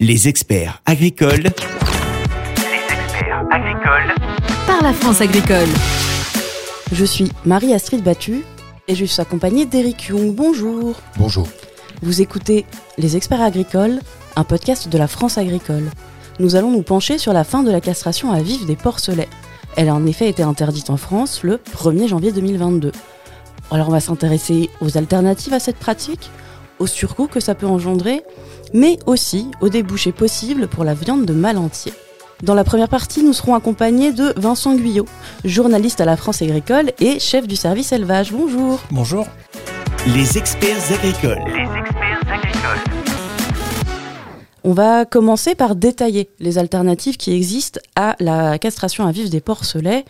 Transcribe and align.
Les 0.00 0.28
experts 0.28 0.80
agricoles. 0.86 1.42
Les 1.42 2.94
experts 2.94 3.44
agricoles. 3.50 4.14
par 4.64 4.80
la 4.80 4.92
France 4.92 5.20
agricole. 5.20 5.66
Je 6.92 7.04
suis 7.04 7.32
Marie-Astrid 7.44 8.04
Battu 8.04 8.44
et 8.86 8.94
je 8.94 9.04
suis 9.04 9.20
accompagnée 9.20 9.66
d'Eric 9.66 10.06
Young. 10.06 10.36
Bonjour. 10.36 10.94
Bonjour. 11.16 11.48
Vous 12.00 12.22
écoutez 12.22 12.64
Les 12.96 13.16
Experts 13.16 13.42
Agricoles, 13.42 13.98
un 14.36 14.44
podcast 14.44 14.88
de 14.88 14.98
la 14.98 15.08
France 15.08 15.36
agricole. 15.36 15.90
Nous 16.38 16.54
allons 16.54 16.70
nous 16.70 16.82
pencher 16.82 17.18
sur 17.18 17.32
la 17.32 17.42
fin 17.42 17.64
de 17.64 17.72
la 17.72 17.80
castration 17.80 18.30
à 18.30 18.40
vif 18.40 18.66
des 18.66 18.76
porcelets. 18.76 19.28
Elle 19.76 19.88
a 19.88 19.94
en 19.96 20.06
effet 20.06 20.28
été 20.28 20.44
interdite 20.44 20.90
en 20.90 20.96
France 20.96 21.42
le 21.42 21.56
1er 21.56 22.06
janvier 22.06 22.30
2022. 22.30 22.92
Alors 23.72 23.88
on 23.88 23.92
va 23.92 24.00
s'intéresser 24.00 24.70
aux 24.80 24.96
alternatives 24.96 25.54
à 25.54 25.58
cette 25.58 25.78
pratique, 25.78 26.30
aux 26.78 26.86
surcoûts 26.86 27.26
que 27.26 27.40
ça 27.40 27.54
peut 27.54 27.66
engendrer, 27.66 28.22
mais 28.72 28.98
aussi 29.06 29.50
aux 29.60 29.68
débouchés 29.68 30.12
possibles 30.12 30.68
pour 30.68 30.84
la 30.84 30.94
viande 30.94 31.24
de 31.24 31.32
mâle 31.32 31.58
entier. 31.58 31.92
Dans 32.42 32.54
la 32.54 32.62
première 32.62 32.88
partie, 32.88 33.24
nous 33.24 33.32
serons 33.32 33.54
accompagnés 33.54 34.12
de 34.12 34.32
Vincent 34.36 34.74
Guyot, 34.76 35.06
journaliste 35.44 36.00
à 36.00 36.04
la 36.04 36.16
France 36.16 36.40
agricole 36.40 36.92
et 37.00 37.18
chef 37.18 37.48
du 37.48 37.56
service 37.56 37.90
élevage. 37.90 38.32
Bonjour. 38.32 38.80
Bonjour. 38.90 39.26
Les 40.14 40.38
experts 40.38 40.92
agricoles. 40.92 41.42
Les 41.46 41.62
experts 41.62 42.32
agricoles. 42.32 42.98
On 44.62 44.72
va 44.72 45.04
commencer 45.04 45.54
par 45.54 45.74
détailler 45.74 46.28
les 46.40 46.58
alternatives 46.58 47.16
qui 47.16 47.32
existent 47.32 47.80
à 47.96 48.16
la 48.20 48.58
castration 48.58 49.06
à 49.06 49.12
vif 49.12 49.30
des 49.30 49.40
porcelets. 49.40 50.04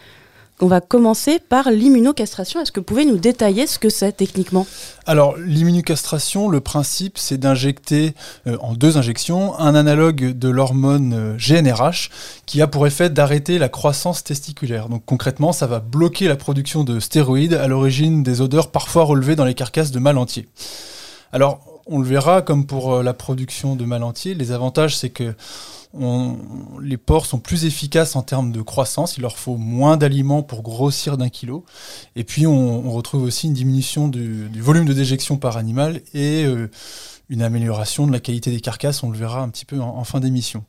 On 0.60 0.66
va 0.66 0.80
commencer 0.80 1.38
par 1.38 1.70
l'immunocastration. 1.70 2.60
Est-ce 2.60 2.72
que 2.72 2.80
vous 2.80 2.84
pouvez 2.84 3.04
nous 3.04 3.16
détailler 3.16 3.68
ce 3.68 3.78
que 3.78 3.88
c'est 3.88 4.10
techniquement? 4.12 4.66
Alors, 5.06 5.36
l'immunocastration, 5.36 6.48
le 6.48 6.60
principe, 6.60 7.16
c'est 7.16 7.38
d'injecter 7.38 8.14
euh, 8.48 8.56
en 8.60 8.74
deux 8.74 8.96
injections 8.96 9.56
un 9.58 9.76
analogue 9.76 10.36
de 10.36 10.48
l'hormone 10.48 11.14
euh, 11.14 11.36
GNRH 11.36 12.10
qui 12.44 12.60
a 12.60 12.66
pour 12.66 12.88
effet 12.88 13.08
d'arrêter 13.08 13.58
la 13.58 13.68
croissance 13.68 14.24
testiculaire. 14.24 14.88
Donc 14.88 15.04
concrètement, 15.06 15.52
ça 15.52 15.68
va 15.68 15.78
bloquer 15.78 16.26
la 16.26 16.36
production 16.36 16.82
de 16.82 16.98
stéroïdes 16.98 17.54
à 17.54 17.68
l'origine 17.68 18.24
des 18.24 18.40
odeurs 18.40 18.72
parfois 18.72 19.04
relevées 19.04 19.36
dans 19.36 19.44
les 19.44 19.54
carcasses 19.54 19.92
de 19.92 20.00
mâles. 20.00 20.18
Alors, 21.32 21.60
on 21.86 22.00
le 22.00 22.04
verra, 22.04 22.42
comme 22.42 22.66
pour 22.66 22.94
euh, 22.94 23.02
la 23.02 23.14
production 23.14 23.76
de 23.76 23.84
mâles 23.84 24.02
les 24.24 24.52
avantages, 24.52 24.96
c'est 24.96 25.10
que 25.10 25.34
les 25.94 26.96
porcs 26.96 27.26
sont 27.26 27.38
plus 27.38 27.64
efficaces 27.64 28.14
en 28.14 28.22
termes 28.22 28.52
de 28.52 28.60
croissance, 28.60 29.16
il 29.16 29.22
leur 29.22 29.38
faut 29.38 29.56
moins 29.56 29.96
d'aliments 29.96 30.42
pour 30.42 30.62
grossir 30.62 31.16
d'un 31.16 31.28
kilo. 31.28 31.64
Et 32.14 32.24
puis 32.24 32.46
on, 32.46 32.90
retrouve 32.90 33.22
aussi 33.22 33.46
une 33.46 33.54
diminution 33.54 34.08
du, 34.08 34.48
du 34.48 34.60
volume 34.60 34.84
de 34.84 34.92
déjection 34.92 35.36
par 35.36 35.56
animal 35.56 36.00
et 36.14 36.44
euh, 36.44 36.70
une 37.28 37.42
amélioration 37.42 38.06
de 38.06 38.12
la 38.12 38.20
qualité 38.20 38.50
des 38.50 38.60
carcasses, 38.60 39.02
on 39.02 39.10
le 39.10 39.18
verra 39.18 39.40
un 39.40 39.48
petit 39.48 39.64
peu 39.64 39.80
en, 39.80 40.04
fin 40.04 40.20
d'émission. 40.20 40.64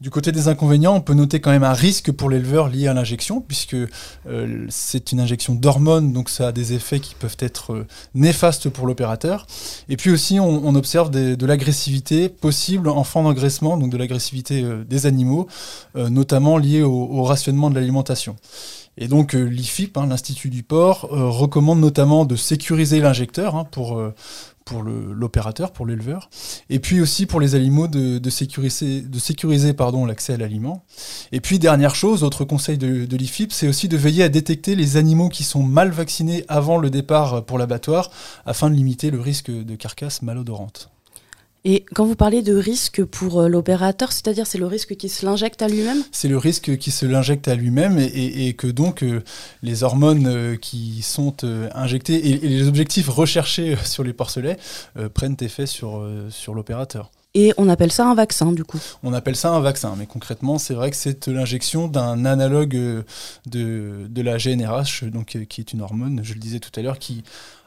Du 0.00 0.10
côté 0.10 0.30
des 0.30 0.48
inconvénients, 0.48 0.94
on 0.94 1.00
peut 1.00 1.14
noter 1.14 1.40
quand 1.40 1.50
même 1.50 1.64
un 1.64 1.72
risque 1.72 2.12
pour 2.12 2.28
l'éleveur 2.28 2.68
lié 2.68 2.86
à 2.86 2.94
l'injection, 2.94 3.40
puisque 3.40 3.74
euh, 3.74 4.66
c'est 4.68 5.12
une 5.12 5.20
injection 5.20 5.54
d'hormones, 5.54 6.12
donc 6.12 6.28
ça 6.28 6.48
a 6.48 6.52
des 6.52 6.74
effets 6.74 7.00
qui 7.00 7.14
peuvent 7.14 7.36
être 7.38 7.72
euh, 7.72 7.86
néfastes 8.14 8.68
pour 8.68 8.86
l'opérateur. 8.86 9.46
Et 9.88 9.96
puis 9.96 10.10
aussi, 10.10 10.38
on, 10.38 10.72
observe 10.74 11.10
de 11.10 11.46
l'agressivité 11.46 12.28
possible 12.30 12.88
en 12.88 13.04
fin 13.04 13.22
d'engraissement, 13.22 13.76
donc 13.76 13.90
de 13.90 13.96
l'agressivité 13.96 14.62
euh, 14.62 14.84
des 14.84 15.06
animaux, 15.06 15.46
notamment 15.94 16.58
liée 16.58 16.82
au, 16.82 17.22
rationnement 17.22 17.70
de 17.70 17.74
l'alimentation. 17.74 18.36
Et 18.98 19.08
donc 19.08 19.32
l'IFIP, 19.32 19.96
hein, 19.96 20.06
l'Institut 20.06 20.50
du 20.50 20.64
euh, 20.70 20.94
recommande 21.02 21.80
notamment 21.80 22.24
de 22.26 22.36
sécuriser 22.36 23.00
l'injecteur 23.00 23.56
hein, 23.56 23.64
pour, 23.70 24.00
pour 24.64 24.82
l'opérateur, 24.82 25.72
pour 25.72 25.86
l'éleveur, 25.86 26.30
et 26.70 26.78
puis 26.78 27.00
aussi 27.00 27.26
pour 27.26 27.40
les 27.40 27.54
animaux 27.54 27.88
de, 27.88 28.18
de 28.18 28.30
sécuriser, 28.30 29.00
de 29.02 29.18
sécuriser 29.18 29.72
pardon, 29.72 30.06
l'accès 30.06 30.34
à 30.34 30.36
l'aliment. 30.36 30.84
Et 31.32 31.40
puis 31.40 31.58
dernière 31.58 31.94
chose, 31.94 32.22
autre 32.22 32.44
conseil 32.44 32.78
de, 32.78 33.06
de 33.06 33.16
l'IFIP, 33.16 33.52
c'est 33.52 33.68
aussi 33.68 33.88
de 33.88 33.96
veiller 33.96 34.24
à 34.24 34.28
détecter 34.28 34.76
les 34.76 34.96
animaux 34.96 35.28
qui 35.28 35.44
sont 35.44 35.62
mal 35.62 35.90
vaccinés 35.90 36.44
avant 36.48 36.78
le 36.78 36.90
départ 36.90 37.44
pour 37.44 37.58
l'abattoir, 37.58 38.10
afin 38.46 38.70
de 38.70 38.74
limiter 38.74 39.10
le 39.10 39.20
risque 39.20 39.50
de 39.50 39.74
carcasse 39.74 40.22
malodorante. 40.22 40.91
Et 41.64 41.84
quand 41.94 42.04
vous 42.04 42.16
parlez 42.16 42.42
de 42.42 42.56
risque 42.56 43.04
pour 43.04 43.40
euh, 43.40 43.48
l'opérateur, 43.48 44.10
c'est-à-dire 44.10 44.48
c'est 44.48 44.58
le 44.58 44.66
risque 44.66 44.96
qui 44.96 45.08
se 45.08 45.24
l'injecte 45.24 45.62
à 45.62 45.68
lui-même? 45.68 46.02
C'est 46.10 46.26
le 46.26 46.36
risque 46.36 46.76
qui 46.76 46.90
se 46.90 47.06
l'injecte 47.06 47.46
à 47.46 47.54
lui-même 47.54 47.98
et, 48.00 48.04
et- 48.04 48.48
et 48.48 48.54
que 48.54 48.66
donc 48.66 49.04
euh, 49.04 49.22
les 49.62 49.84
hormones 49.84 50.26
euh, 50.26 50.56
qui 50.56 51.02
sont 51.02 51.36
euh, 51.44 51.68
injectées 51.74 52.14
et, 52.16 52.44
et 52.44 52.48
les 52.48 52.66
objectifs 52.66 53.08
recherchés 53.08 53.76
sur 53.84 54.02
les 54.02 54.12
porcelets 54.12 54.56
prennent 55.14 55.36
effet 55.40 55.66
sur, 55.66 56.04
sur 56.30 56.54
l'opérateur. 56.54 57.10
Et 57.34 57.52
on 57.56 57.68
appelle 57.68 57.92
ça 57.92 58.06
un 58.06 58.14
vaccin 58.14 58.50
du 58.52 58.64
coup? 58.64 58.78
On 59.04 59.12
appelle 59.14 59.36
ça 59.36 59.50
un 59.54 59.60
vaccin, 59.60 59.94
mais 59.96 60.06
concrètement, 60.06 60.58
c'est 60.58 60.74
vrai 60.74 60.90
que 60.90 60.96
c'est 60.96 61.28
l'injection 61.28 61.86
d'un 61.88 62.24
analogue 62.24 62.72
de, 62.74 63.06
de 63.46 64.22
la 64.22 64.36
GNRH, 64.36 65.04
donc, 65.04 65.38
qui 65.48 65.60
est 65.60 65.72
une 65.72 65.80
hormone, 65.80 66.20
je 66.24 66.34
le 66.34 66.40
disais 66.40 66.58
tout 66.60 66.70
à 66.78 66.82
l'heure, 66.82 66.98
qui 66.98 67.22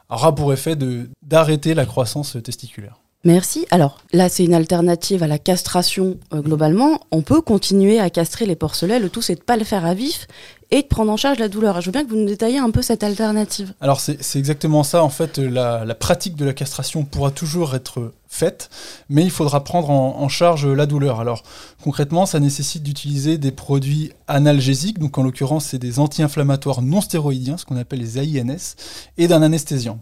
aura 0.08 0.34
pour 0.34 0.52
effet 0.52 0.76
d'arrêter 1.22 1.74
la 1.74 1.84
croissance 1.86 2.36
testiculaire. 2.44 3.00
Merci. 3.24 3.66
Alors 3.70 4.02
là, 4.12 4.28
c'est 4.28 4.44
une 4.44 4.54
alternative 4.54 5.22
à 5.22 5.26
la 5.26 5.38
castration 5.38 6.16
euh, 6.32 6.40
globalement. 6.40 7.00
On 7.10 7.22
peut 7.22 7.40
continuer 7.40 7.98
à 7.98 8.08
castrer 8.08 8.46
les 8.46 8.56
porcelets. 8.56 9.00
Le 9.00 9.10
tout, 9.10 9.22
c'est 9.22 9.34
de 9.34 9.42
pas 9.42 9.56
le 9.56 9.64
faire 9.64 9.84
à 9.84 9.94
vif 9.94 10.28
et 10.70 10.82
de 10.82 10.86
prendre 10.86 11.12
en 11.12 11.16
charge 11.16 11.38
la 11.38 11.48
douleur. 11.48 11.80
Je 11.80 11.86
veux 11.86 11.92
bien 11.92 12.04
que 12.04 12.10
vous 12.10 12.16
nous 12.16 12.26
détailliez 12.26 12.58
un 12.58 12.70
peu 12.70 12.82
cette 12.82 13.02
alternative. 13.02 13.72
Alors 13.80 14.00
c'est 14.00 14.36
exactement 14.36 14.82
ça. 14.82 15.02
En 15.02 15.08
fait, 15.08 15.38
la, 15.38 15.94
pratique 15.94 16.36
de 16.36 16.44
la 16.44 16.52
castration 16.52 17.04
pourra 17.04 17.30
toujours 17.30 17.74
être 17.74 18.12
faite, 18.28 18.68
mais 19.08 19.22
il 19.22 19.30
faudra 19.30 19.62
prendre 19.62 19.90
en, 19.90 20.28
charge 20.28 20.66
la 20.66 20.86
douleur. 20.86 21.20
Alors 21.20 21.42
concrètement, 21.82 22.26
ça 22.26 22.40
nécessite 22.40 22.82
d'utiliser 22.82 23.38
des 23.38 23.52
produits 23.52 24.12
analgésiques, 24.28 24.98
donc 24.98 25.16
en 25.18 25.22
l'occurrence 25.22 25.66
c'est 25.66 25.78
des 25.78 25.98
anti-inflammatoires 25.98 26.82
non 26.82 27.00
stéroïdiens, 27.00 27.56
ce 27.56 27.64
qu'on 27.64 27.76
appelle 27.76 28.00
les 28.00 28.18
AINS, 28.18 28.74
et 29.18 29.28
d'un 29.28 29.42
anesthésiant. 29.42 30.00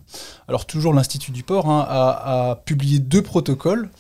Alors 0.48 0.66
toujours 0.66 0.94
l'Institut 0.94 1.32
du 1.32 1.42
Port 1.42 1.69
hein, 1.70 1.86
a 1.88 2.62
publié 2.64 2.98
deux 2.98 3.22
protocoles. 3.22 3.91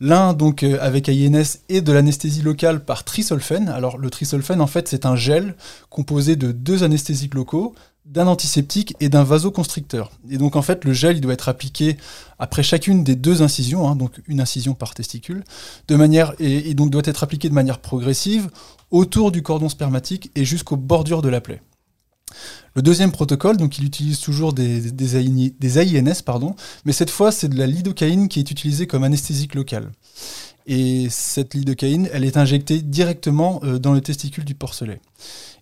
L'un 0.00 0.32
donc 0.32 0.62
euh, 0.62 0.78
avec 0.80 1.10
AINS 1.10 1.58
et 1.68 1.82
de 1.82 1.92
l'anesthésie 1.92 2.40
locale 2.40 2.84
par 2.84 3.04
trisolfène. 3.04 3.68
Alors 3.68 3.98
le 3.98 4.08
trisolfène 4.08 4.62
en 4.62 4.66
fait 4.66 4.88
c'est 4.88 5.04
un 5.04 5.14
gel 5.14 5.54
composé 5.90 6.36
de 6.36 6.52
deux 6.52 6.84
anesthésiques 6.84 7.34
locaux, 7.34 7.74
d'un 8.06 8.26
antiseptique 8.26 8.96
et 9.00 9.10
d'un 9.10 9.24
vasoconstricteur. 9.24 10.10
Et 10.30 10.38
donc 10.38 10.56
en 10.56 10.62
fait 10.62 10.86
le 10.86 10.94
gel 10.94 11.16
il 11.16 11.20
doit 11.20 11.34
être 11.34 11.50
appliqué 11.50 11.98
après 12.38 12.62
chacune 12.62 13.04
des 13.04 13.14
deux 13.14 13.42
incisions, 13.42 13.86
hein, 13.88 13.94
donc 13.94 14.22
une 14.26 14.40
incision 14.40 14.72
par 14.72 14.94
testicule, 14.94 15.44
de 15.88 15.96
manière 15.96 16.32
et 16.38 16.72
donc 16.72 16.88
doit 16.88 17.02
être 17.04 17.22
appliqué 17.22 17.50
de 17.50 17.54
manière 17.54 17.78
progressive 17.78 18.48
autour 18.90 19.30
du 19.30 19.42
cordon 19.42 19.68
spermatique 19.68 20.30
et 20.34 20.46
jusqu'aux 20.46 20.78
bordures 20.78 21.20
de 21.20 21.28
la 21.28 21.42
plaie. 21.42 21.60
Le 22.74 22.82
deuxième 22.82 23.10
protocole, 23.10 23.56
donc 23.56 23.78
il 23.78 23.84
utilise 23.84 24.20
toujours 24.20 24.52
des, 24.52 24.92
des, 24.92 25.16
AIN 25.16 25.48
des 25.58 25.78
AINS, 25.78 26.22
pardon, 26.24 26.54
mais 26.84 26.92
cette 26.92 27.10
fois 27.10 27.32
c'est 27.32 27.48
de 27.48 27.58
la 27.58 27.66
lidocaïne 27.66 28.28
qui 28.28 28.38
est 28.38 28.50
utilisée 28.50 28.86
comme 28.86 29.04
anesthésique 29.04 29.54
locale. 29.54 29.90
Et 30.66 31.08
cette 31.10 31.54
lidocaïne, 31.54 32.08
elle 32.12 32.24
est 32.24 32.36
injectée 32.36 32.80
directement 32.80 33.60
euh, 33.64 33.78
dans 33.78 33.92
le 33.92 34.00
testicule 34.00 34.44
du 34.44 34.54
porcelet. 34.54 35.00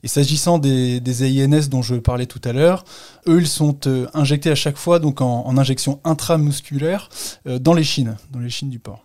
Et 0.02 0.08
s'agissant 0.08 0.58
des, 0.58 1.00
AINS 1.22 1.68
dont 1.68 1.82
je 1.82 1.94
parlais 1.94 2.26
tout 2.26 2.40
à 2.44 2.52
l'heure, 2.52 2.84
eux, 3.26 3.40
ils 3.40 3.48
sont 3.48 3.78
euh, 3.86 4.06
injectés 4.14 4.50
à 4.50 4.54
chaque 4.54 4.76
fois 4.76 4.98
donc 4.98 5.20
en, 5.20 5.56
injection 5.56 6.00
intramusculaire 6.04 7.08
euh, 7.46 7.58
dans 7.58 7.74
les 7.74 7.84
chines, 7.84 8.16
dans 8.30 8.40
les 8.40 8.50
chines 8.50 8.70
du 8.70 8.78
porc. 8.78 9.04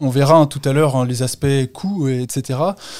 On 0.00 0.10
verra 0.10 0.36
hein, 0.36 0.46
tout 0.46 0.60
à 0.64 0.72
l'heure 0.72 0.96
hein, 0.96 1.06
les 1.06 1.22
aspects 1.22 1.66
coûts, 1.72 2.08
et 2.08 2.22
etc. 2.22 2.58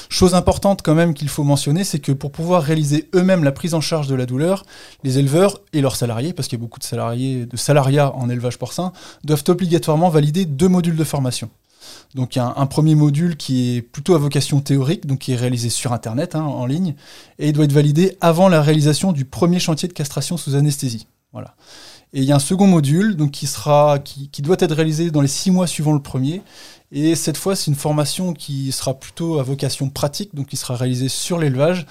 Chose 0.09 0.33
importante 0.33 0.81
quand 0.81 0.95
même 0.95 1.13
qu'il 1.13 1.29
faut 1.29 1.43
mentionner, 1.43 1.83
c'est 1.83 1.99
que 1.99 2.11
pour 2.11 2.31
pouvoir 2.31 2.63
réaliser 2.63 3.07
eux-mêmes 3.13 3.43
la 3.43 3.51
prise 3.51 3.73
en 3.75 3.81
charge 3.81 4.07
de 4.07 4.15
la 4.15 4.25
douleur, 4.25 4.65
les 5.03 5.19
éleveurs 5.19 5.61
et 5.73 5.81
leurs 5.81 5.95
salariés, 5.95 6.33
parce 6.33 6.47
qu'il 6.47 6.57
y 6.57 6.61
a 6.61 6.63
beaucoup 6.63 6.79
de 6.79 6.83
salariés, 6.83 7.45
de 7.45 7.57
salariat 7.57 8.13
en 8.15 8.29
élevage 8.29 8.57
porcin, 8.57 8.93
doivent 9.23 9.43
obligatoirement 9.47 10.09
valider 10.09 10.45
deux 10.45 10.69
modules 10.69 10.95
de 10.95 11.03
formation. 11.03 11.49
Donc 12.15 12.35
il 12.35 12.39
y 12.39 12.41
a 12.41 12.53
un, 12.55 12.65
premier 12.65 12.95
module 12.95 13.37
qui 13.37 13.75
est 13.75 13.81
plutôt 13.81 14.15
à 14.15 14.17
vocation 14.17 14.59
théorique, 14.59 15.05
donc 15.05 15.19
qui 15.19 15.33
est 15.33 15.35
réalisé 15.35 15.69
sur 15.69 15.93
Internet, 15.93 16.35
hein, 16.35 16.41
en 16.41 16.65
ligne, 16.65 16.95
et 17.37 17.47
il 17.47 17.53
doit 17.53 17.65
être 17.65 17.73
validé 17.73 18.17
avant 18.21 18.49
la 18.49 18.61
réalisation 18.61 19.11
du 19.11 19.23
premier 19.23 19.59
chantier 19.59 19.87
de 19.87 19.93
castration 19.93 20.35
sous 20.35 20.55
anesthésie. 20.55 21.07
Voilà. 21.31 21.55
Et 22.13 22.21
il 22.21 22.23
y 22.23 22.31
a 22.31 22.35
un 22.35 22.39
second 22.39 22.67
module 22.67 23.17
donc, 23.17 23.31
qui, 23.31 23.47
sera, 23.47 23.99
qui 23.99 24.41
doit 24.41 24.55
être 24.59 24.73
réalisé 24.73 25.11
dans 25.11 25.19
les 25.19 25.27
six 25.27 25.51
mois 25.51 25.67
suivant 25.67 25.91
le 25.91 25.99
premier. 25.99 26.41
Et 26.91 27.15
cette 27.15 27.37
fois, 27.37 27.55
c'est 27.55 27.69
une 27.69 27.75
formation 27.75 28.33
qui 28.33 28.71
sera 28.71 28.93
plutôt 28.93 29.39
à 29.39 29.43
vocation 29.43 29.89
pratique, 29.89 30.33
donc 30.33 30.47
qui 30.47 30.55
sera 30.55 30.75
réalisée 30.75 31.09
sur 31.09 31.37
l'élevage. 31.37 31.85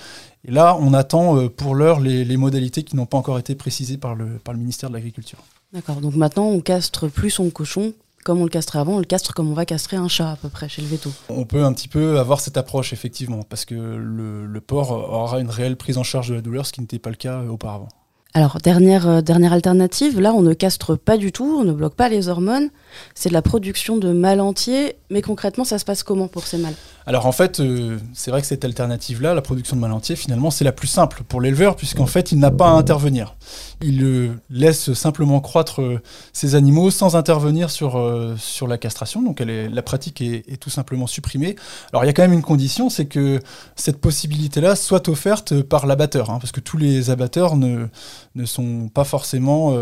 Et 0.45 0.51
là, 0.51 0.77
on 0.81 0.95
attend 0.95 1.37
euh, 1.37 1.49
pour 1.49 1.75
l'heure 1.75 2.01
les, 2.01 2.25
les, 2.25 2.37
modalités 2.37 2.83
qui 2.83 2.97
n'ont 2.97 3.07
pas 3.07 3.19
encore 3.19 3.39
été 3.39 3.55
précisées 3.55 3.99
par 3.99 4.15
le, 4.15 4.39
par 4.39 4.55
le 4.55 4.61
ministère 4.61 4.89
de 4.89 4.95
l'Agriculture. 4.95 5.39
D'accord, 5.73 6.01
donc 6.01 6.15
maintenant 6.15 6.47
on 6.47 6.61
castre 6.61 7.09
plus 7.09 7.31
son 7.31 7.51
cochon 7.51 7.93
comme 8.25 8.41
on 8.41 8.45
le 8.45 8.51
castrait 8.51 8.81
avant, 8.81 8.95
on 8.95 8.99
le 8.99 9.05
castre 9.05 9.35
comme 9.35 9.49
on 9.49 9.55
va 9.55 9.65
castrer 9.65 9.97
un 9.97 10.09
chat 10.09 10.33
à 10.33 10.37
peu 10.37 10.49
près 10.49 10.69
chez 10.69 10.83
le 10.83 10.89
veto. 10.89 11.13
On 11.29 11.45
peut 11.45 11.63
un 11.63 11.73
petit 11.73 11.87
peu 11.87 12.19
avoir 12.19 12.41
cette 12.41 12.57
approche 12.57 12.93
effectivement, 12.93 13.45
parce 13.45 13.65
que 13.65 13.75
le, 13.75 14.47
le 14.47 14.61
porc 14.61 14.91
aura 14.91 15.39
une 15.39 15.49
réelle 15.49 15.77
prise 15.77 15.97
en 15.97 16.03
charge 16.03 16.31
de 16.31 16.35
la 16.35 16.41
douleur, 16.41 16.67
ce 16.67 16.73
qui 16.73 16.81
n'était 16.81 16.99
pas 16.99 17.11
le 17.11 17.17
cas 17.17 17.43
auparavant. 17.45 17.89
Alors, 18.37 18.59
dernière, 18.63 19.09
euh, 19.09 19.21
dernière 19.23 19.55
alternative, 19.55 20.21
là, 20.21 20.35
on 20.35 20.43
ne 20.43 20.53
castre 20.53 20.95
pas 20.95 21.17
du 21.17 21.33
tout, 21.33 21.57
on 21.59 21.65
ne 21.65 21.73
bloque 21.73 21.95
pas 21.95 22.11
les 22.11 22.29
hormones. 22.29 22.69
C'est 23.15 23.31
de 23.31 23.33
la 23.33 23.41
production 23.41 23.97
de 23.97 24.13
mâles 24.13 24.43
entiers, 24.43 24.97
mais 25.09 25.23
concrètement, 25.23 25.65
ça 25.65 25.79
se 25.79 25.87
passe 25.87 26.03
comment 26.03 26.29
pour 26.29 26.47
ces 26.47 26.59
mâles? 26.59 26.75
Alors 27.09 27.27
en 27.27 27.33
fait, 27.33 27.61
euh, 27.61 27.99
c'est 28.15 28.33
vrai 28.33 28.41
que 28.41 28.49
cette 28.49 28.65
alternative-là, 28.65 29.33
la 29.33 29.41
production 29.41 29.77
de 29.77 29.81
mâles 29.81 29.93
entiers, 29.93 30.17
finalement, 30.17 30.51
c'est 30.51 30.65
la 30.65 30.73
plus 30.73 30.89
simple 30.89 31.23
pour 31.23 31.41
l'éleveur, 31.41 31.77
puisqu'en 31.77 32.07
fait, 32.07 32.33
il 32.33 32.39
n'a 32.41 32.51
pas 32.51 32.67
à 32.67 32.73
intervenir. 32.73 33.37
Il 33.81 34.03
euh, 34.03 34.31
laisse 34.51 34.93
simplement 34.93 35.39
croître 35.41 35.83
euh, 35.83 36.03
ces 36.33 36.57
animaux 36.57 36.91
sans 36.91 37.15
intervenir 37.15 37.71
sur, 37.71 37.97
euh, 37.97 38.35
sur 38.37 38.67
la 38.67 38.77
castration, 38.77 39.23
donc 39.23 39.41
elle 39.41 39.51
est, 39.51 39.69
la 39.69 39.83
pratique 39.83 40.21
est, 40.21 40.43
est 40.49 40.57
tout 40.57 40.71
simplement 40.71 41.07
supprimée. 41.07 41.55
Alors 41.93 42.03
il 42.03 42.09
y 42.09 42.11
a 42.11 42.13
quand 42.13 42.23
même 42.23 42.33
une 42.33 42.43
condition, 42.43 42.91
c'est 42.91 43.07
que 43.07 43.41
cette 43.77 44.01
possibilité-là 44.01 44.75
soit 44.75 45.09
offerte 45.09 45.63
par 45.63 45.87
l'abatteur, 45.87 46.31
hein, 46.31 46.39
parce 46.41 46.51
que 46.51 46.61
tous 46.61 46.77
les 46.77 47.11
abatteurs 47.11 47.55
ne, 47.55 47.87
ne 48.35 48.45
sont 48.47 48.89
pas 48.89 49.05
forcément 49.05 49.77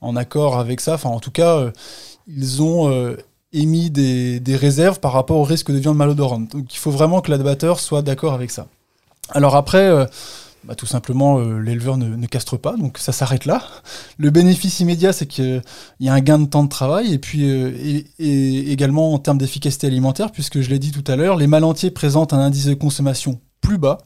en 0.00 0.16
accord 0.16 0.58
avec 0.58 0.80
ça, 0.80 0.94
enfin 0.94 1.10
en 1.10 1.20
tout 1.20 1.30
cas... 1.30 1.70
ils 2.26 2.62
ont 2.62 3.14
émis 3.54 3.90
des, 3.90 4.56
réserves 4.56 5.00
par 5.00 5.12
rapport 5.12 5.38
au 5.38 5.44
risque 5.44 5.70
de 5.70 5.78
viande 5.78 5.96
malodorante. 5.96 6.50
Donc 6.50 6.74
il 6.74 6.78
faut 6.78 6.90
vraiment 6.90 7.20
que 7.20 7.30
l'abatteur 7.30 7.80
soit 7.80 8.02
d'accord 8.02 8.34
avec 8.34 8.50
ça. 8.50 8.66
Alors 9.30 9.56
après, 9.56 9.88
euh, 9.88 10.04
bah, 10.64 10.74
tout 10.74 10.86
simplement, 10.86 11.38
euh, 11.38 11.58
l'éleveur 11.58 11.96
ne, 11.96 12.16
ne 12.16 12.26
castre 12.26 12.56
pas, 12.56 12.76
donc 12.76 12.98
ça 12.98 13.12
s'arrête 13.12 13.44
là. 13.44 13.62
Le 14.18 14.30
bénéfice 14.30 14.80
immédiat, 14.80 15.12
c'est 15.12 15.26
qu'il 15.26 15.62
y 16.00 16.08
a 16.08 16.12
un 16.12 16.20
gain 16.20 16.38
de 16.38 16.46
temps 16.46 16.64
de 16.64 16.68
travail, 16.68 17.12
et 17.12 17.18
puis 17.18 17.50
euh, 17.50 18.02
et, 18.18 18.72
également 18.72 19.12
en 19.12 19.18
termes 19.18 19.38
d'efficacité 19.38 19.86
alimentaire, 19.86 20.32
puisque 20.32 20.60
je 20.60 20.70
l'ai 20.70 20.78
dit 20.78 20.90
tout 20.90 21.04
à 21.10 21.16
l'heure, 21.16 21.36
les 21.36 21.46
mâles 21.46 21.64
entiers 21.64 21.90
présentent 21.90 22.32
un 22.32 22.38
indice 22.38 22.66
de 22.66 22.74
consommation 22.74 23.40
plus 23.60 23.78
bas. 23.78 23.98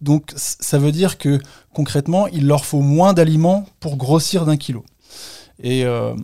Donc 0.00 0.32
ça 0.36 0.78
veut 0.78 0.92
dire 0.92 1.16
que 1.16 1.40
concrètement, 1.72 2.26
il 2.28 2.46
leur 2.46 2.66
faut 2.66 2.80
moins 2.80 3.14
d'aliments 3.14 3.64
pour 3.80 3.96
grossir 3.96 4.44
d'un 4.44 4.56
kilo. 4.56 4.84
Et 5.62 5.84
euh, 5.84 6.14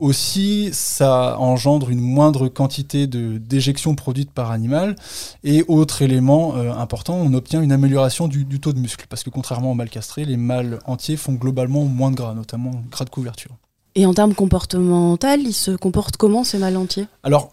aussi, 0.00 0.70
ça 0.72 1.36
engendre 1.38 1.90
une 1.90 2.00
moindre 2.00 2.48
quantité 2.48 3.06
de 3.06 3.38
d'éjections 3.38 3.94
produites 3.94 4.30
par 4.30 4.50
animal. 4.50 4.96
Et 5.44 5.64
autre 5.68 6.02
élément 6.02 6.56
euh, 6.56 6.72
important, 6.72 7.14
on 7.14 7.32
obtient 7.34 7.62
une 7.62 7.72
amélioration 7.72 8.28
du, 8.28 8.44
du 8.44 8.60
taux 8.60 8.72
de 8.72 8.78
muscle. 8.78 9.06
Parce 9.08 9.22
que 9.22 9.30
contrairement 9.30 9.72
aux 9.72 9.74
mâles 9.74 9.90
castrés, 9.90 10.24
les 10.24 10.36
mâles 10.36 10.78
entiers 10.86 11.16
font 11.16 11.34
globalement 11.34 11.84
moins 11.84 12.10
de 12.10 12.16
gras, 12.16 12.34
notamment 12.34 12.72
gras 12.90 13.04
de 13.04 13.10
couverture. 13.10 13.52
Et 13.94 14.06
en 14.06 14.14
termes 14.14 14.34
comportementaux, 14.34 15.28
ils 15.38 15.52
se 15.52 15.70
comportent 15.70 16.16
comment 16.16 16.42
ces 16.42 16.58
mâles 16.58 16.76
entiers? 16.76 17.06
Alors, 17.22 17.52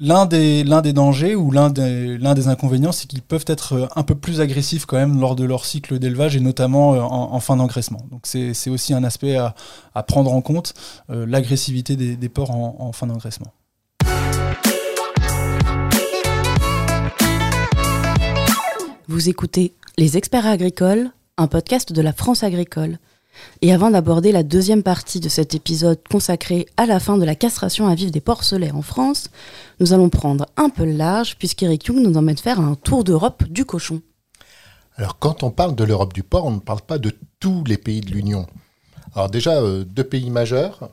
l'un 0.00 0.24
des, 0.24 0.92
dangers 0.92 1.36
ou 1.36 1.50
l'un 1.50 1.70
des, 1.70 2.48
inconvénients, 2.48 2.92
c'est 2.92 3.06
qu'ils 3.06 3.22
peuvent 3.22 3.44
être 3.46 3.74
euh, 3.74 3.86
un 3.94 4.02
peu 4.02 4.14
plus 4.14 4.40
agressifs 4.40 4.86
quand 4.86 4.96
même 4.96 5.20
lors 5.20 5.36
de 5.36 5.44
leur 5.44 5.64
cycle 5.64 5.98
d'élevage 5.98 6.36
et 6.36 6.40
notamment 6.40 6.94
euh, 6.94 7.00
en, 7.00 7.38
fin 7.40 7.56
d'engraissement. 7.56 8.00
Donc 8.10 8.22
c'est, 8.24 8.70
aussi 8.70 8.94
un 8.94 9.04
aspect 9.04 9.36
à, 9.36 9.54
prendre 10.02 10.32
en 10.32 10.40
compte, 10.40 10.74
euh, 11.10 11.26
l'agressivité 11.26 11.96
des, 11.96 12.28
porcs 12.28 12.50
en 12.50 12.92
fin 12.92 13.06
d'engraissement. 13.06 13.52
Vous 19.08 19.28
écoutez 19.28 19.74
Les 19.98 20.16
experts 20.16 20.46
agricoles, 20.46 21.10
un 21.36 21.48
podcast 21.48 21.92
de 21.92 22.00
la 22.00 22.12
France 22.12 22.42
agricole. 22.44 22.98
Et 23.62 23.72
avant 23.72 23.90
d'aborder 23.90 24.32
la 24.32 24.42
deuxième 24.42 24.82
partie 24.82 25.20
de 25.20 25.28
cet 25.28 25.54
épisode 25.54 25.98
consacré 26.10 26.66
à 26.76 26.86
la 26.86 27.00
fin 27.00 27.18
de 27.18 27.24
la 27.24 27.34
castration 27.34 27.88
à 27.88 27.94
vif 27.94 28.10
des 28.10 28.20
porcelets 28.20 28.72
en 28.72 28.82
France, 28.82 29.30
nous 29.80 29.92
allons 29.92 30.08
prendre 30.08 30.46
un 30.56 30.70
peu 30.70 30.84
le 30.84 30.92
large 30.92 31.36
puisqu'Eric 31.36 31.86
Young 31.86 31.98
nous 31.98 32.16
emmène 32.16 32.38
faire 32.38 32.60
un 32.60 32.74
tour 32.74 33.04
d'Europe 33.04 33.44
du 33.44 33.64
cochon. 33.64 34.00
Alors 34.96 35.18
quand 35.18 35.42
on 35.42 35.50
parle 35.50 35.74
de 35.74 35.84
l'Europe 35.84 36.12
du 36.12 36.22
porc, 36.22 36.46
on 36.46 36.52
ne 36.52 36.58
parle 36.58 36.82
pas 36.82 36.98
de 36.98 37.12
tous 37.38 37.64
les 37.64 37.78
pays 37.78 38.00
de 38.00 38.10
l'Union. 38.10 38.46
Alors 39.14 39.30
déjà, 39.30 39.60
euh, 39.60 39.84
deux 39.84 40.04
pays 40.04 40.30
majeurs, 40.30 40.90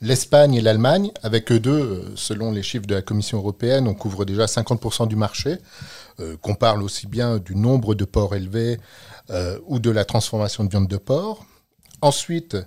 l'Espagne 0.00 0.54
et 0.54 0.60
l'Allemagne, 0.60 1.12
avec 1.22 1.50
eux 1.50 1.60
deux, 1.60 1.70
euh, 1.70 2.12
selon 2.16 2.50
les 2.50 2.62
chiffres 2.62 2.86
de 2.86 2.94
la 2.94 3.02
Commission 3.02 3.38
européenne, 3.38 3.86
on 3.88 3.94
couvre 3.94 4.24
déjà 4.24 4.46
50% 4.46 5.06
du 5.06 5.16
marché, 5.16 5.58
euh, 6.20 6.36
qu'on 6.36 6.54
parle 6.54 6.82
aussi 6.82 7.06
bien 7.06 7.38
du 7.38 7.54
nombre 7.56 7.94
de 7.94 8.04
porcs 8.04 8.34
élevés 8.34 8.78
ou 9.66 9.78
de 9.78 9.90
la 9.90 10.04
transformation 10.04 10.64
de 10.64 10.68
viande 10.68 10.86
de 10.86 10.98
porc. 10.98 11.46
Ensuite 12.04 12.58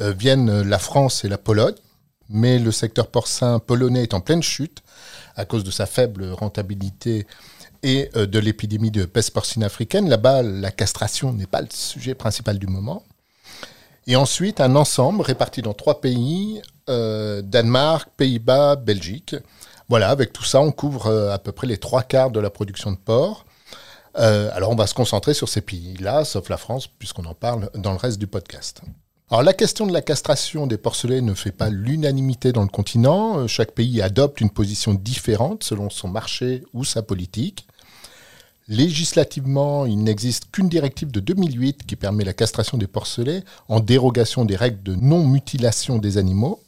euh, 0.00 0.10
viennent 0.10 0.62
la 0.62 0.80
France 0.80 1.24
et 1.24 1.28
la 1.28 1.38
Pologne, 1.38 1.76
mais 2.28 2.58
le 2.58 2.72
secteur 2.72 3.06
porcin 3.06 3.60
polonais 3.60 4.02
est 4.02 4.14
en 4.14 4.20
pleine 4.20 4.42
chute 4.42 4.82
à 5.36 5.44
cause 5.44 5.62
de 5.62 5.70
sa 5.70 5.86
faible 5.86 6.28
rentabilité 6.32 7.24
et 7.84 8.10
euh, 8.16 8.26
de 8.26 8.40
l'épidémie 8.40 8.90
de 8.90 9.04
peste 9.04 9.30
porcine 9.30 9.62
africaine. 9.62 10.08
Là-bas, 10.08 10.42
la 10.42 10.72
castration 10.72 11.32
n'est 11.32 11.46
pas 11.46 11.60
le 11.60 11.68
sujet 11.70 12.16
principal 12.16 12.58
du 12.58 12.66
moment. 12.66 13.04
Et 14.08 14.16
ensuite, 14.16 14.60
un 14.60 14.74
ensemble 14.74 15.22
réparti 15.22 15.62
dans 15.62 15.72
trois 15.72 16.00
pays, 16.00 16.60
euh, 16.88 17.42
Danemark, 17.42 18.08
Pays-Bas, 18.16 18.74
Belgique. 18.74 19.36
Voilà, 19.88 20.08
avec 20.08 20.32
tout 20.32 20.42
ça, 20.42 20.60
on 20.60 20.72
couvre 20.72 21.06
euh, 21.06 21.32
à 21.32 21.38
peu 21.38 21.52
près 21.52 21.68
les 21.68 21.78
trois 21.78 22.02
quarts 22.02 22.32
de 22.32 22.40
la 22.40 22.50
production 22.50 22.90
de 22.90 22.96
porc. 22.96 23.46
Euh, 24.16 24.50
alors, 24.52 24.70
on 24.70 24.76
va 24.76 24.86
se 24.86 24.94
concentrer 24.94 25.34
sur 25.34 25.48
ces 25.48 25.60
pays-là, 25.60 26.24
sauf 26.24 26.48
la 26.48 26.56
France, 26.56 26.86
puisqu'on 26.86 27.24
en 27.24 27.34
parle 27.34 27.70
dans 27.74 27.92
le 27.92 27.98
reste 27.98 28.18
du 28.18 28.26
podcast. 28.26 28.82
Alors, 29.30 29.42
la 29.42 29.54
question 29.54 29.86
de 29.86 29.92
la 29.92 30.02
castration 30.02 30.66
des 30.66 30.76
porcelets 30.76 31.20
ne 31.20 31.34
fait 31.34 31.50
pas 31.52 31.70
l'unanimité 31.70 32.52
dans 32.52 32.62
le 32.62 32.68
continent. 32.68 33.38
Euh, 33.38 33.46
Chaque 33.46 33.72
pays 33.72 34.02
adopte 34.02 34.40
une 34.40 34.50
position 34.50 34.94
différente 34.94 35.64
selon 35.64 35.90
son 35.90 36.08
marché 36.08 36.62
ou 36.74 36.84
sa 36.84 37.02
politique. 37.02 37.66
Législativement, 38.68 39.84
il 39.84 39.98
n'existe 39.98 40.50
qu'une 40.50 40.68
directive 40.68 41.10
de 41.10 41.20
2008 41.20 41.84
qui 41.86 41.96
permet 41.96 42.24
la 42.24 42.32
castration 42.32 42.78
des 42.78 42.86
porcelets 42.86 43.42
en 43.68 43.80
dérogation 43.80 44.44
des 44.46 44.56
règles 44.56 44.82
de 44.82 44.94
non-mutilation 44.94 45.98
des 45.98 46.16
animaux 46.16 46.60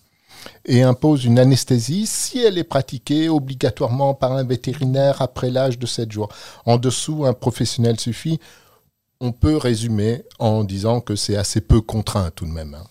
et 0.65 0.83
impose 0.83 1.25
une 1.25 1.39
anesthésie 1.39 2.07
si 2.07 2.39
elle 2.41 2.59
est 2.59 2.65
pratiquée 2.65 3.29
obligatoirement 3.29 4.15
par 4.15 4.33
un 4.33 4.45
vétérinaire 4.45 5.23
après 5.23 5.51
l'âge 5.51 5.79
de 5.79 5.87
7 5.87 6.11
jours. 6.13 6.29
En 6.65 6.77
dessous, 6.77 7.25
un 7.25 7.33
professionnel 7.33 7.99
suffit. 8.01 8.41
On 9.21 9.33
peut 9.33 9.57
résumer 9.57 10.25
en 10.39 10.65
disant 10.65 11.01
que 11.01 11.17
c'est 11.17 11.37
assez 11.37 11.61
peu 11.61 11.81
contraint 11.81 12.31
tout 12.35 12.45
de 12.47 12.51
même. 12.53 12.75
hein. 12.75 12.85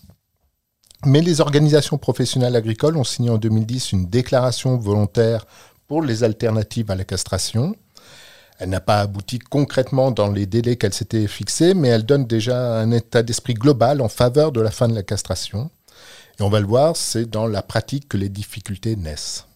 Mais 1.05 1.21
les 1.21 1.39
organisations 1.39 1.99
professionnelles 1.99 2.55
agricoles 2.55 2.97
ont 2.97 3.03
signé 3.03 3.29
en 3.29 3.37
2010 3.37 3.91
une 3.91 4.07
déclaration 4.07 4.75
volontaire 4.77 5.45
pour 5.87 6.01
les 6.01 6.23
alternatives 6.23 6.89
à 6.89 6.95
la 6.95 7.03
castration. 7.03 7.75
Elle 8.57 8.69
n'a 8.69 8.79
pas 8.79 9.01
abouti 9.01 9.37
concrètement 9.37 10.11
dans 10.11 10.31
les 10.31 10.45
délais 10.45 10.77
qu'elle 10.77 10.93
s'était 10.93 11.27
fixés, 11.27 11.73
mais 11.73 11.89
elle 11.89 12.05
donne 12.05 12.25
déjà 12.25 12.79
un 12.79 12.89
état 12.91 13.21
d'esprit 13.21 13.53
global 13.53 14.01
en 14.01 14.07
faveur 14.07 14.51
de 14.51 14.61
la 14.61 14.71
fin 14.71 14.87
de 14.87 14.95
la 14.95 15.03
castration. 15.03 15.69
Et 16.39 16.43
on 16.43 16.49
va 16.49 16.59
le 16.59 16.67
voir, 16.67 16.97
c'est 16.97 17.29
dans 17.29 17.47
la 17.47 17.61
pratique 17.61 18.09
que 18.09 18.17
les 18.17 18.29
difficultés 18.29 18.95
naissent. 18.95 19.47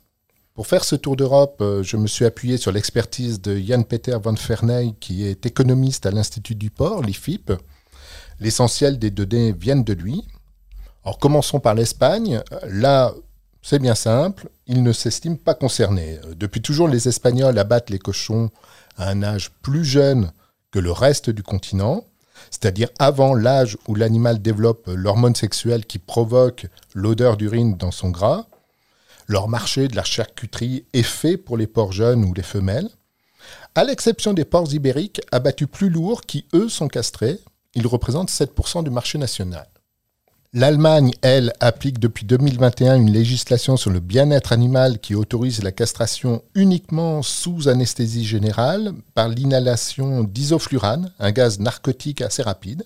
Pour 0.54 0.68
faire 0.68 0.84
ce 0.84 0.96
tour 0.96 1.16
d'Europe, 1.16 1.60
euh, 1.62 1.84
je 1.84 1.98
me 1.98 2.08
suis 2.08 2.26
appuyé 2.26 2.58
sur 2.58 2.72
l'expertise 2.72 3.42
de 3.42 3.58
Jan-Peter 3.58 4.18
van 4.22 4.36
Ferney, 4.36 4.94
qui 5.00 5.26
est 5.26 5.46
économiste 5.46 6.06
à 6.06 6.12
l'Institut 6.12 6.56
du 6.56 6.70
Port, 6.70 7.02
l'IFIP. 7.02 7.54
L'essentiel 8.40 9.00
des 9.00 9.12
données 9.12 9.54
viennent 9.54 9.84
de 9.84 9.94
lui. 9.94 10.26
Alors 11.04 11.18
commençons 11.18 11.60
par 11.60 11.76
l'Espagne. 11.76 12.42
Là, 12.68 13.14
c'est 13.62 13.80
bien 13.80 13.96
simple, 13.96 14.50
il 14.68 14.84
ne 14.84 14.94
s'estime 14.94 15.38
pas 15.38 15.54
concerné. 15.54 16.20
Depuis 16.36 16.62
toujours, 16.62 16.88
les 16.88 17.08
Espagnols 17.08 17.58
abattent 17.58 17.90
les 17.90 18.00
cochons 18.00 18.50
à 18.98 19.10
un 19.10 19.24
âge 19.24 19.52
plus 19.62 19.84
jeune 19.84 20.32
que 20.72 20.80
le 20.80 20.92
reste 20.92 21.30
du 21.30 21.44
continent, 21.44 22.06
c'est-à-dire 22.52 22.90
avant 23.00 23.34
l'âge 23.34 23.78
où 23.88 23.96
l'animal 23.96 24.42
développe 24.42 24.88
l'hormone 24.88 25.36
sexuelle 25.36 25.86
qui 25.86 26.00
provoque 26.00 26.68
l'odeur 26.94 27.38
d'urine 27.38 27.78
dans 27.78 27.92
son 27.92 28.10
gras. 28.10 28.46
Leur 29.28 29.48
marché 29.48 29.88
de 29.88 29.96
la 29.96 30.04
charcuterie 30.04 30.86
est 30.94 31.04
fait 31.04 31.38
pour 31.38 31.58
les 31.58 31.68
porcs 31.68 31.92
jeunes 31.92 32.26
ou 32.26 32.34
les 32.34 32.44
femelles. 32.44 32.90
À 33.76 33.84
l'exception 33.84 34.34
des 34.34 34.46
porcs 34.46 34.74
ibériques 34.74 35.22
abattus 35.32 35.68
plus 35.72 35.90
lourds 35.90 36.22
qui, 36.22 36.46
eux, 36.54 36.70
sont 36.70 36.88
castrés, 36.88 37.40
ils 37.76 37.88
représentent 37.88 38.32
7% 38.32 38.84
du 38.84 38.90
marché 38.90 39.18
national. 39.18 39.68
L'Allemagne, 40.52 41.12
elle, 41.22 41.54
applique 41.60 42.00
depuis 42.00 42.26
2021 42.26 42.96
une 42.96 43.12
législation 43.12 43.78
sur 43.78 43.92
le 43.92 44.00
bien-être 44.00 44.52
animal 44.52 44.98
qui 44.98 45.14
autorise 45.14 45.62
la 45.62 45.72
castration 45.72 46.42
uniquement 46.56 47.22
sous 47.22 47.68
anesthésie 47.68 48.26
générale 48.26 48.94
par 49.14 49.30
l'inhalation 49.30 50.24
d'isoflurane, 50.24 51.14
un 51.20 51.32
gaz 51.32 51.60
narcotique 51.60 52.22
assez 52.22 52.42
rapide. 52.42 52.84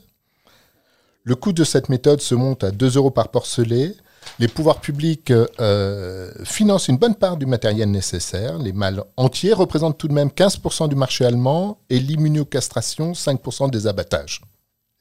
Le 1.23 1.35
coût 1.35 1.53
de 1.53 1.63
cette 1.63 1.87
méthode 1.87 2.19
se 2.19 2.35
monte 2.35 2.65
à 2.65 2.71
2 2.71 2.97
euros 2.97 3.11
par 3.11 3.29
porcelet. 3.29 3.95
Les 4.39 4.49
pouvoirs 4.49 4.81
publics 4.81 5.31
euh, 5.31 6.33
financent 6.43 6.89
une 6.89 6.97
bonne 6.97 7.15
part 7.15 7.37
du 7.37 7.45
matériel 7.45 7.89
nécessaire. 7.89 8.57
Les 8.57 8.73
mâles 8.73 9.05
entiers 9.15 9.53
représentent 9.53 9.97
tout 9.97 10.09
de 10.09 10.13
même 10.13 10.27
15% 10.27 10.89
du 10.89 10.95
marché 10.95 11.23
allemand 11.23 11.79
et 11.89 11.99
l'immunocastration 12.01 13.13
5% 13.13 13.71
des 13.71 13.87
abattages. 13.87 14.41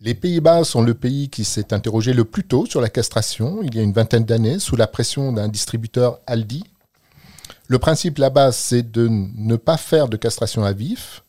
Les 0.05 0.15
Pays-Bas 0.15 0.65
sont 0.65 0.83
le 0.83 0.95
pays 0.95 1.29
qui 1.29 1.45
s'est 1.45 1.73
interrogé 1.73 2.13
le 2.13 2.25
plus 2.25 2.43
tôt 2.43 2.67
sur 2.67 2.81
la 2.81 2.89
castration, 2.89 3.63
il 3.63 3.77
y 3.77 3.79
a 3.79 3.83
une 3.83 3.93
vingtaine 3.93 4.25
d'années, 4.25 4.59
sous 4.59 4.75
la 4.75 4.89
pression 4.89 5.33
d'un 5.33 5.47
distributeur 5.47 6.19
Aldi. 6.27 6.65
Le 7.69 7.79
principe 7.79 8.19
là-bas, 8.19 8.51
c'est 8.51 8.91
de 8.91 9.07
ne 9.09 9.55
pas 9.55 9.77
faire 9.77 10.09
de 10.09 10.17
castration 10.17 10.65
à 10.65 10.73
vif. 10.73 11.23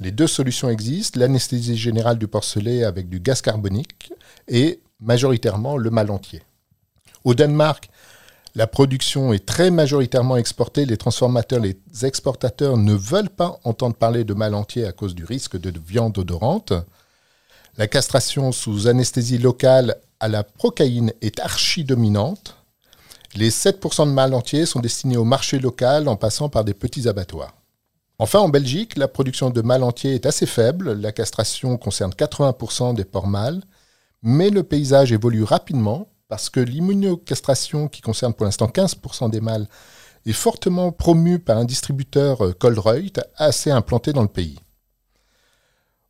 Les 0.00 0.10
deux 0.10 0.26
solutions 0.26 0.68
existent, 0.68 1.18
l'anesthésie 1.18 1.78
générale 1.78 2.18
du 2.18 2.28
porcelet 2.28 2.84
avec 2.84 3.08
du 3.08 3.20
gaz 3.20 3.40
carbonique 3.40 4.12
et 4.48 4.80
majoritairement 5.00 5.78
le 5.78 5.88
mal 5.88 6.10
entier. 6.10 6.42
Au 7.24 7.32
Danemark, 7.32 7.88
la 8.54 8.66
production 8.66 9.32
est 9.32 9.46
très 9.46 9.70
majoritairement 9.70 10.36
exportée. 10.36 10.84
Les 10.84 10.98
transformateurs, 10.98 11.60
les 11.60 11.78
exportateurs 12.02 12.76
ne 12.76 12.92
veulent 12.92 13.30
pas 13.30 13.58
entendre 13.64 13.96
parler 13.96 14.24
de 14.24 14.34
mal 14.34 14.54
entier 14.54 14.84
à 14.84 14.92
cause 14.92 15.14
du 15.14 15.24
risque 15.24 15.58
de 15.58 15.72
viande 15.80 16.18
odorante. 16.18 16.74
La 17.78 17.86
castration 17.86 18.52
sous 18.52 18.88
anesthésie 18.88 19.38
locale 19.38 19.96
à 20.18 20.28
la 20.28 20.44
procaïne 20.44 21.12
est 21.22 21.40
archi-dominante. 21.40 22.56
Les 23.34 23.50
7% 23.50 24.06
de 24.06 24.12
mâles 24.12 24.34
entiers 24.34 24.66
sont 24.66 24.80
destinés 24.80 25.16
au 25.16 25.24
marché 25.24 25.58
local 25.58 26.08
en 26.08 26.16
passant 26.16 26.48
par 26.48 26.64
des 26.64 26.74
petits 26.74 27.08
abattoirs. 27.08 27.54
Enfin, 28.18 28.40
en 28.40 28.48
Belgique, 28.48 28.98
la 28.98 29.08
production 29.08 29.48
de 29.50 29.62
mâles 29.62 29.82
entiers 29.82 30.14
est 30.14 30.26
assez 30.26 30.46
faible. 30.46 30.92
La 30.92 31.12
castration 31.12 31.78
concerne 31.78 32.12
80% 32.12 32.94
des 32.94 33.04
porcs 33.04 33.28
mâles. 33.28 33.62
Mais 34.22 34.50
le 34.50 34.62
paysage 34.62 35.12
évolue 35.12 35.44
rapidement 35.44 36.08
parce 36.28 36.50
que 36.50 36.60
l'immunocastration, 36.60 37.88
qui 37.88 38.02
concerne 38.02 38.34
pour 38.34 38.44
l'instant 38.44 38.66
15% 38.66 39.30
des 39.30 39.40
mâles, 39.40 39.66
est 40.26 40.32
fortement 40.32 40.92
promue 40.92 41.38
par 41.38 41.56
un 41.56 41.64
distributeur 41.64 42.44
euh, 42.44 42.52
Colreuth 42.52 43.20
assez 43.36 43.70
implanté 43.70 44.12
dans 44.12 44.22
le 44.22 44.28
pays. 44.28 44.58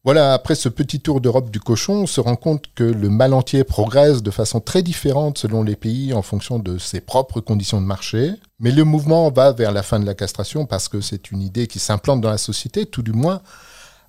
Voilà, 0.03 0.33
après 0.33 0.55
ce 0.55 0.71
petit 0.71 1.01
tour 1.01 1.21
d'Europe 1.21 1.51
du 1.51 1.61
cochon, 1.61 1.93
on 1.93 2.07
se 2.07 2.23
rend 2.23 2.37
compte 2.37 2.65
que 2.75 2.85
le 2.85 3.11
mal 3.11 3.35
entier 3.35 3.65
progresse 3.65 4.23
de 4.23 4.31
façon 4.31 4.59
très 4.59 4.83
différente 4.83 5.37
selon 5.37 5.63
les 5.63 5.77
pays 5.77 6.15
en 6.15 6.23
fonction 6.23 6.59
de 6.59 6.79
ses 6.79 7.03
propres 7.03 7.43
conditions 7.43 7.83
de 7.83 7.87
marché. 7.87 8.33
Mais 8.61 8.71
le 8.71 8.85
mouvement 8.85 9.31
va 9.31 9.53
vers 9.53 9.73
la 9.73 9.83
fin 9.83 10.01
de 10.01 10.07
la 10.07 10.15
castration 10.15 10.65
parce 10.65 10.89
que 10.89 11.03
c'est 11.03 11.31
une 11.31 11.43
idée 11.43 11.67
qui 11.67 11.79
s'implante 11.79 12.23
dans 12.23 12.31
la 12.31 12.39
société, 12.39 12.87
tout 12.87 13.03
du 13.03 13.13
moins 13.13 13.43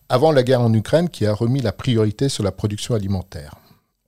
avant 0.08 0.32
la 0.32 0.44
guerre 0.44 0.62
en 0.62 0.74
Ukraine 0.74 1.10
qui 1.10 1.26
a 1.26 1.34
remis 1.34 1.62
la 1.62 1.74
priorité 1.74 2.30
sur 2.30 2.44
la 2.44 2.54
production 2.54 2.96
alimentaire. 2.96 3.56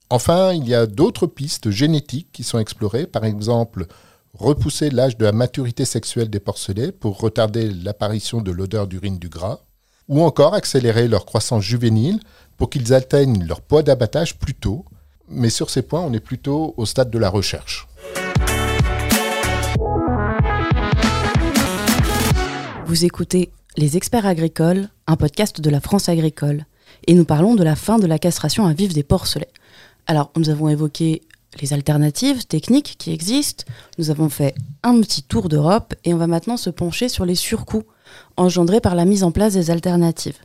Enfin, 0.08 0.54
il 0.54 0.66
y 0.66 0.74
a 0.74 0.86
d'autres 0.86 1.26
pistes 1.26 1.70
génétiques 1.70 2.32
qui 2.32 2.44
sont 2.44 2.58
explorées, 2.58 3.06
par 3.06 3.26
exemple 3.26 3.86
repousser 4.32 4.90
l'âge 4.90 5.16
de 5.16 5.24
la 5.24 5.32
maturité 5.32 5.84
sexuelle 5.84 6.28
des 6.28 6.40
porcelets 6.40 6.92
pour 6.92 7.20
retarder 7.20 7.70
l'apparition 7.70 8.40
de 8.40 8.50
l'odeur 8.50 8.86
d'urine 8.86 9.18
du 9.18 9.28
gras, 9.28 9.60
ou 10.08 10.22
encore 10.22 10.54
accélérer 10.54 11.08
leur 11.08 11.26
croissance 11.26 11.62
juvénile 11.62 12.20
pour 12.56 12.70
qu'ils 12.70 12.94
atteignent 12.94 13.44
leur 13.46 13.60
poids 13.60 13.82
d'abattage 13.82 14.38
plus 14.38 14.54
tôt. 14.54 14.84
Mais 15.28 15.50
sur 15.50 15.70
ces 15.70 15.82
points, 15.82 16.02
on 16.02 16.12
est 16.12 16.20
plutôt 16.20 16.74
au 16.76 16.86
stade 16.86 17.10
de 17.10 17.18
la 17.18 17.30
recherche. 17.30 17.88
Vous 22.86 23.04
écoutez 23.04 23.50
Les 23.76 23.96
Experts 23.96 24.26
Agricoles, 24.26 24.88
un 25.06 25.16
podcast 25.16 25.60
de 25.60 25.70
la 25.70 25.80
France 25.80 26.08
agricole. 26.08 26.66
Et 27.06 27.14
nous 27.14 27.24
parlons 27.24 27.54
de 27.54 27.64
la 27.64 27.76
fin 27.76 27.98
de 27.98 28.06
la 28.06 28.18
castration 28.18 28.66
à 28.66 28.74
vif 28.74 28.92
des 28.92 29.02
porcelets. 29.02 29.52
Alors, 30.06 30.30
nous 30.36 30.50
avons 30.50 30.68
évoqué 30.68 31.22
les 31.60 31.72
alternatives 31.72 32.46
techniques 32.46 32.96
qui 32.98 33.12
existent, 33.12 33.64
nous 33.98 34.10
avons 34.10 34.28
fait 34.28 34.54
un 34.82 35.00
petit 35.00 35.22
tour 35.22 35.48
d'Europe 35.48 35.94
et 36.04 36.12
on 36.12 36.18
va 36.18 36.26
maintenant 36.26 36.56
se 36.56 36.70
pencher 36.70 37.08
sur 37.08 37.24
les 37.24 37.36
surcoûts 37.36 37.84
engendrés 38.36 38.80
par 38.80 38.94
la 38.94 39.04
mise 39.04 39.22
en 39.24 39.30
place 39.30 39.54
des 39.54 39.70
alternatives. 39.70 40.38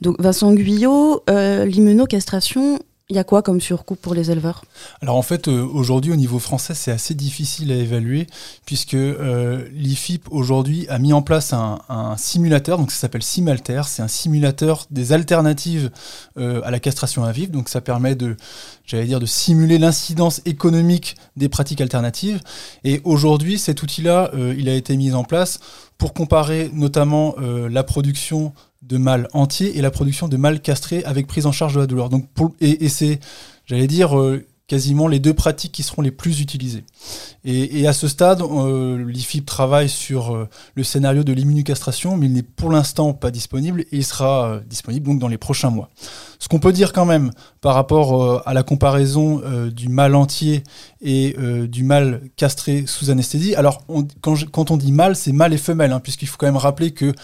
Donc 0.00 0.20
Vincent 0.20 0.52
Guyot, 0.52 1.22
euh, 1.30 1.64
l'immunocastration, 1.64 2.80
il 3.12 3.16
y 3.16 3.18
a 3.18 3.24
quoi 3.24 3.42
comme 3.42 3.60
surcoût 3.60 3.94
pour 3.94 4.14
les 4.14 4.30
éleveurs? 4.30 4.64
Alors 5.02 5.16
en 5.16 5.22
fait, 5.22 5.46
euh, 5.46 5.62
aujourd'hui 5.62 6.12
au 6.12 6.16
niveau 6.16 6.38
français, 6.38 6.72
c'est 6.72 6.90
assez 6.90 7.12
difficile 7.12 7.70
à 7.70 7.74
évaluer 7.74 8.26
puisque 8.64 8.94
euh, 8.94 9.68
l'IFIP 9.74 10.28
aujourd'hui 10.30 10.86
a 10.88 10.98
mis 10.98 11.12
en 11.12 11.20
place 11.20 11.52
un, 11.52 11.78
simulateur, 12.16 12.78
donc 12.78 12.90
ça 12.90 12.98
s'appelle 12.98 13.22
Simalter, 13.22 13.82
c'est 13.86 14.00
un 14.00 14.08
simulateur 14.08 14.86
des 14.90 15.12
alternatives 15.12 15.90
euh, 16.38 16.62
à 16.64 16.70
la 16.70 16.80
castration 16.80 17.22
à 17.24 17.32
vif, 17.32 17.50
donc 17.50 17.68
ça 17.68 17.82
permet 17.82 18.14
de, 18.14 18.34
j'allais 18.86 19.04
dire, 19.04 19.20
de 19.20 19.26
simuler 19.26 19.76
l'incidence 19.76 20.40
économique 20.46 21.16
des 21.36 21.50
pratiques 21.50 21.82
alternatives. 21.82 22.40
Et 22.82 23.02
aujourd'hui, 23.04 23.58
cet 23.58 23.82
outil-là, 23.82 24.30
il 24.56 24.70
a 24.70 24.74
été 24.74 24.96
mis 24.96 25.12
en 25.12 25.24
place 25.24 25.60
pour 25.98 26.14
comparer 26.14 26.70
notamment 26.72 27.34
la 27.38 27.84
production 27.84 28.54
de 28.82 28.98
mâles 28.98 29.28
entiers 29.32 29.78
et 29.78 29.82
la 29.82 29.90
production 29.90 30.28
de 30.28 30.36
mâles 30.36 30.60
castrés 30.60 31.04
avec 31.04 31.26
prise 31.26 31.46
en 31.46 31.52
charge 31.52 31.74
de 31.74 31.80
la 31.80 31.86
douleur. 31.86 32.08
Donc 32.08 32.26
et, 32.60 32.88
c'est, 32.88 33.20
j'allais 33.64 33.86
dire, 33.86 34.18
euh, 34.18 34.44
quasiment 34.66 35.06
les 35.06 35.18
deux 35.18 35.34
pratiques 35.34 35.72
qui 35.72 35.82
seront 35.82 36.02
les 36.02 36.10
plus 36.10 36.40
utilisées. 36.40 36.84
Et, 37.44 37.86
à 37.86 37.92
ce 37.92 38.08
stade, 38.08 38.40
euh, 38.40 39.04
l'IFIP 39.06 39.44
travaille 39.44 39.88
sur 39.88 40.34
euh, 40.34 40.48
le 40.74 40.82
scénario 40.82 41.24
de 41.24 41.32
l'immunocastration, 41.32 42.16
mais 42.16 42.26
il 42.26 42.32
n'est 42.32 42.42
pour 42.42 42.70
l'instant 42.70 43.12
pas 43.12 43.30
disponible 43.30 43.82
et 43.82 43.96
il 43.98 44.04
sera 44.04 44.60
disponible 44.68 45.06
donc 45.06 45.18
dans 45.18 45.28
les 45.28 45.36
prochains 45.36 45.70
mois. 45.70 45.90
Ce 46.38 46.48
qu'on 46.48 46.58
peut 46.58 46.72
dire 46.72 46.92
quand 46.92 47.04
même 47.04 47.32
par 47.60 47.74
rapport 47.74 48.46
à 48.48 48.54
la 48.54 48.62
comparaison 48.62 49.42
du 49.70 49.88
mâle 49.88 50.14
entier 50.16 50.64
et 51.00 51.36
du 51.68 51.84
mâle 51.84 52.22
castré 52.36 52.84
sous 52.86 53.10
anesthésie, 53.10 53.54
alors 53.54 53.84
quand, 54.22 54.70
on 54.70 54.76
dit 54.76 54.90
mâle, 54.90 55.14
c'est 55.14 55.32
mâle 55.32 55.52
et 55.52 55.58
femelle, 55.58 55.92
hein, 55.92 56.00
puisqu'il 56.00 56.26
faut 56.26 56.36
quand 56.38 56.46
même 56.46 56.56
rappeler 56.56 56.90
que 56.92 57.14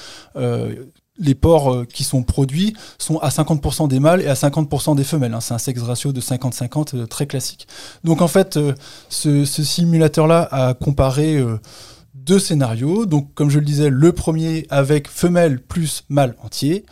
les 1.18 1.34
porcs 1.34 1.72
euh, 1.72 1.84
qui 1.84 2.04
sont 2.04 2.22
produits 2.22 2.74
sont 2.98 3.18
à 3.18 3.28
50% 3.28 3.88
des 3.88 4.00
mâles 4.00 4.22
et 4.22 4.28
à 4.28 4.34
50% 4.34 4.96
des 4.96 5.04
femelles. 5.04 5.34
Hein. 5.34 5.40
C'est 5.40 5.54
un 5.54 5.58
sexe 5.58 5.82
ratio 5.82 6.12
de 6.12 6.20
50-50 6.20 6.96
euh, 6.96 7.06
très 7.06 7.26
classique. 7.26 7.66
Donc 8.04 8.22
en 8.22 8.28
fait, 8.28 8.56
euh, 8.56 8.74
ce, 9.08 9.44
simulateur-là 9.44 10.48
a 10.50 10.74
comparé 10.74 11.44
deux 12.14 12.38
scénarios. 12.38 13.06
Donc 13.06 13.34
comme 13.34 13.50
je 13.50 13.58
le 13.58 13.64
disais, 13.64 13.90
le 13.90 14.12
premier 14.12 14.66
avec 14.70 15.08
femelle 15.08 15.60
plus 15.60 16.04
mâle 16.08 16.34
entier 16.42 16.84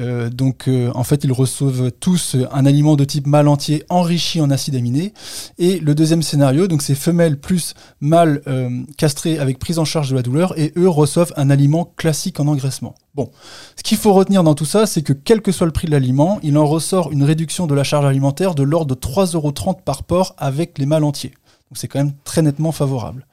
euh, 0.00 0.28
donc 0.28 0.66
euh, 0.66 0.90
en 0.94 1.04
fait 1.04 1.22
ils 1.24 1.32
reçoivent 1.32 1.92
tous 1.92 2.36
un 2.50 2.66
aliment 2.66 2.96
de 2.96 3.04
type 3.04 3.26
mâle 3.26 3.48
entier 3.48 3.84
enrichi 3.88 4.40
en 4.40 4.50
acides 4.50 4.74
aminés. 4.74 5.12
Et 5.58 5.78
le 5.78 5.94
deuxième 5.94 6.22
scénario, 6.22 6.66
donc 6.66 6.82
c'est 6.82 6.94
femelle 6.94 7.38
plus 7.38 7.74
mâle 8.00 8.42
euh, 8.46 8.82
castré 8.96 9.38
avec 9.38 9.58
prise 9.58 9.78
en 9.78 9.84
charge 9.84 10.10
de 10.10 10.16
la 10.16 10.22
douleur 10.22 10.58
et 10.58 10.72
eux 10.76 10.88
reçoivent 10.88 11.32
un 11.36 11.50
aliment 11.50 11.92
classique 11.96 12.40
en 12.40 12.46
engraissement. 12.46 12.94
Bon, 13.14 13.30
ce 13.76 13.82
qu'il 13.82 13.98
faut 13.98 14.12
retenir 14.12 14.42
dans 14.42 14.54
tout 14.54 14.64
ça, 14.64 14.86
c'est 14.86 15.02
que 15.02 15.12
quel 15.12 15.40
que 15.40 15.52
soit 15.52 15.66
le 15.66 15.72
prix 15.72 15.86
de 15.86 15.92
l'aliment, 15.92 16.40
il 16.42 16.58
en 16.58 16.66
ressort 16.66 17.12
une 17.12 17.22
réduction 17.22 17.66
de 17.66 17.74
la 17.74 17.84
charge 17.84 18.04
alimentaire 18.04 18.54
de 18.54 18.64
l'ordre 18.64 18.94
de 18.94 19.00
3,30€ 19.00 19.82
par 19.82 20.02
porc 20.02 20.34
avec 20.38 20.78
les 20.78 20.86
mâles 20.86 21.04
entiers. 21.04 21.30
Donc 21.70 21.78
c'est 21.78 21.88
quand 21.88 22.00
même 22.00 22.14
très 22.24 22.42
nettement 22.42 22.72
favorable. 22.72 23.26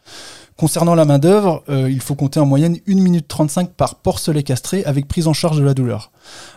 Concernant 0.62 0.94
la 0.94 1.06
main-d'œuvre, 1.06 1.64
euh, 1.70 1.90
il 1.90 2.02
faut 2.02 2.14
compter 2.14 2.40
en 2.40 2.46
moyenne 2.46 2.78
1 2.88 2.94
minute 2.94 3.28
35 3.28 3.72
par 3.72 3.96
porcelet 3.96 4.44
castré 4.44 4.84
avec 4.86 5.08
prise 5.08 5.26
en 5.26 5.34
charge 5.34 5.58
de 5.58 5.64
la 5.64 5.74
douleur. 5.74 6.12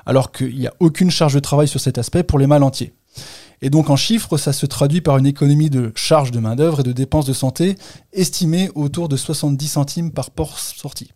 Alors 0.05 0.31
qu'il 0.31 0.59
n'y 0.59 0.67
a 0.67 0.75
aucune 0.79 1.11
charge 1.11 1.33
de 1.33 1.41
travail 1.41 1.69
sur 1.69 1.81
cet 1.81 1.97
aspect 1.97 2.23
pour 2.23 2.39
les 2.39 2.47
mâles 2.47 2.65
entiers. 2.65 2.93
Et 3.63 3.71
donc 3.71 3.89
en 3.89 3.97
chiffres, 3.97 4.37
ça 4.37 4.53
se 4.53 4.67
traduit 4.67 5.01
par 5.01 5.17
une 5.17 5.25
économie 5.25 5.71
de 5.71 5.91
charges 5.95 6.33
de 6.33 6.39
main-d'œuvre 6.39 6.81
et 6.81 6.83
de 6.83 6.93
dépenses 6.93 7.25
de 7.25 7.33
santé 7.33 7.77
estimée 8.13 8.69
autour 8.75 9.09
de 9.09 9.17
70 9.17 9.69
centimes 9.69 10.11
par 10.11 10.31
porc 10.31 10.59
sorti. 10.59 11.11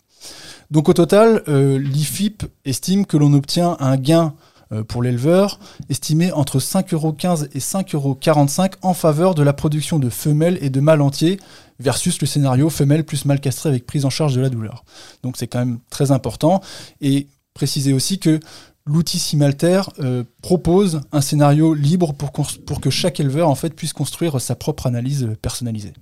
Donc 0.71 0.89
au 0.89 0.95
total, 0.95 1.43
euh, 1.47 1.79
l'IFIP 1.79 2.45
estime 2.65 3.05
que 3.05 3.19
l'on 3.19 3.35
obtient 3.35 3.77
un 3.81 3.99
gain 3.99 4.33
euh, 4.71 4.83
pour 4.83 5.03
l'éleveur, 5.03 5.61
estimé 5.89 6.31
entre 6.33 6.59
5,15€ 6.59 7.49
et 7.55 7.59
5,45€ 7.59 8.73
en 8.83 8.93
faveur 8.93 9.35
de 9.35 9.43
la 9.43 9.55
production 9.55 9.99
de 9.99 10.11
femelles 10.11 10.59
et 10.61 10.69
de 10.69 10.81
mâles 10.81 11.01
entiers, 11.01 11.39
versus 11.79 12.21
le 12.21 12.27
scénario 12.27 12.71
femelle 12.71 13.05
plus 13.05 13.25
mâle 13.25 13.41
castré 13.41 13.69
avec 13.69 13.87
prise 13.87 14.05
en 14.05 14.11
charge 14.11 14.35
de 14.35 14.41
la 14.41 14.49
douleur. 14.49 14.85
Donc 15.23 15.37
c'est 15.37 15.47
quand 15.47 15.61
même 15.61 15.79
très 15.91 16.11
important. 16.11 16.61
Et 17.01 17.29
préciser 17.55 17.93
aussi 17.93 18.19
que 18.19 18.41
l'outil 18.87 19.19
Simalter 19.19 19.83
euh, 20.01 20.25
propose 20.43 21.01
un 21.13 21.21
scénario 21.21 21.75
libre 21.75 22.15
pour, 22.15 22.33
pour 22.33 22.81
que 22.81 22.91
chaque 22.91 23.21
éleveur 23.21 23.49
en 23.49 23.55
fait, 23.55 23.71
puisse 23.75 23.93
construire 23.93 24.41
sa 24.41 24.55
propre 24.55 24.87
analyse 24.87 25.29
personnalisée. 25.43 25.93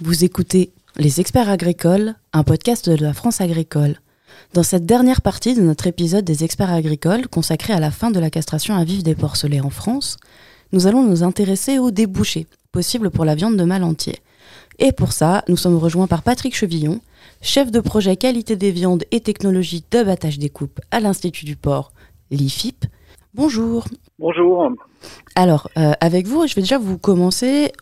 Vous 0.00 0.24
écoutez 0.24 0.70
Les 0.96 1.20
experts 1.20 1.48
agricoles, 1.48 2.14
un 2.34 2.42
podcast 2.42 2.90
de 2.90 3.02
la 3.02 3.14
France 3.14 3.40
agricole. 3.40 3.96
Dans 4.52 4.62
cette 4.62 4.86
dernière 4.86 5.20
partie 5.20 5.54
de 5.54 5.62
notre 5.62 5.86
épisode 5.86 6.24
des 6.24 6.44
experts 6.44 6.72
agricoles 6.72 7.28
consacré 7.28 7.72
à 7.72 7.80
la 7.80 7.90
fin 7.90 8.10
de 8.10 8.20
la 8.20 8.30
castration 8.30 8.76
à 8.76 8.84
vif 8.84 9.02
des 9.02 9.14
porcelets 9.14 9.60
en 9.60 9.70
France, 9.70 10.16
nous 10.72 10.86
allons 10.86 11.02
nous 11.02 11.22
intéresser 11.22 11.78
aux 11.78 11.90
débouchés 11.90 12.46
possibles 12.72 13.10
pour 13.10 13.24
la 13.24 13.34
viande 13.34 13.56
de 13.56 13.64
mâle 13.64 13.84
entier. 13.84 14.16
Et 14.78 14.92
pour 14.92 15.12
ça, 15.12 15.44
nous 15.48 15.56
sommes 15.56 15.76
rejoints 15.76 16.08
par 16.08 16.22
Patrick 16.22 16.54
Chevillon, 16.54 17.00
chef 17.40 17.70
de 17.70 17.80
projet 17.80 18.16
qualité 18.16 18.56
des 18.56 18.72
viandes 18.72 19.04
et 19.12 19.20
technologie 19.20 19.84
d'abattage 19.90 20.38
des 20.38 20.50
coupes 20.50 20.80
à 20.90 21.00
l'Institut 21.00 21.44
du 21.44 21.56
Porc, 21.56 21.92
l'IFIP. 22.30 22.86
Bonjour. 23.34 23.86
Bonjour. 24.18 24.68
Alors, 25.36 25.68
euh, 25.76 25.92
avec 26.00 26.26
vous, 26.26 26.46
je 26.46 26.54
vais 26.54 26.62
déjà 26.62 26.78
vous 26.78 26.98
commencer. 26.98 27.72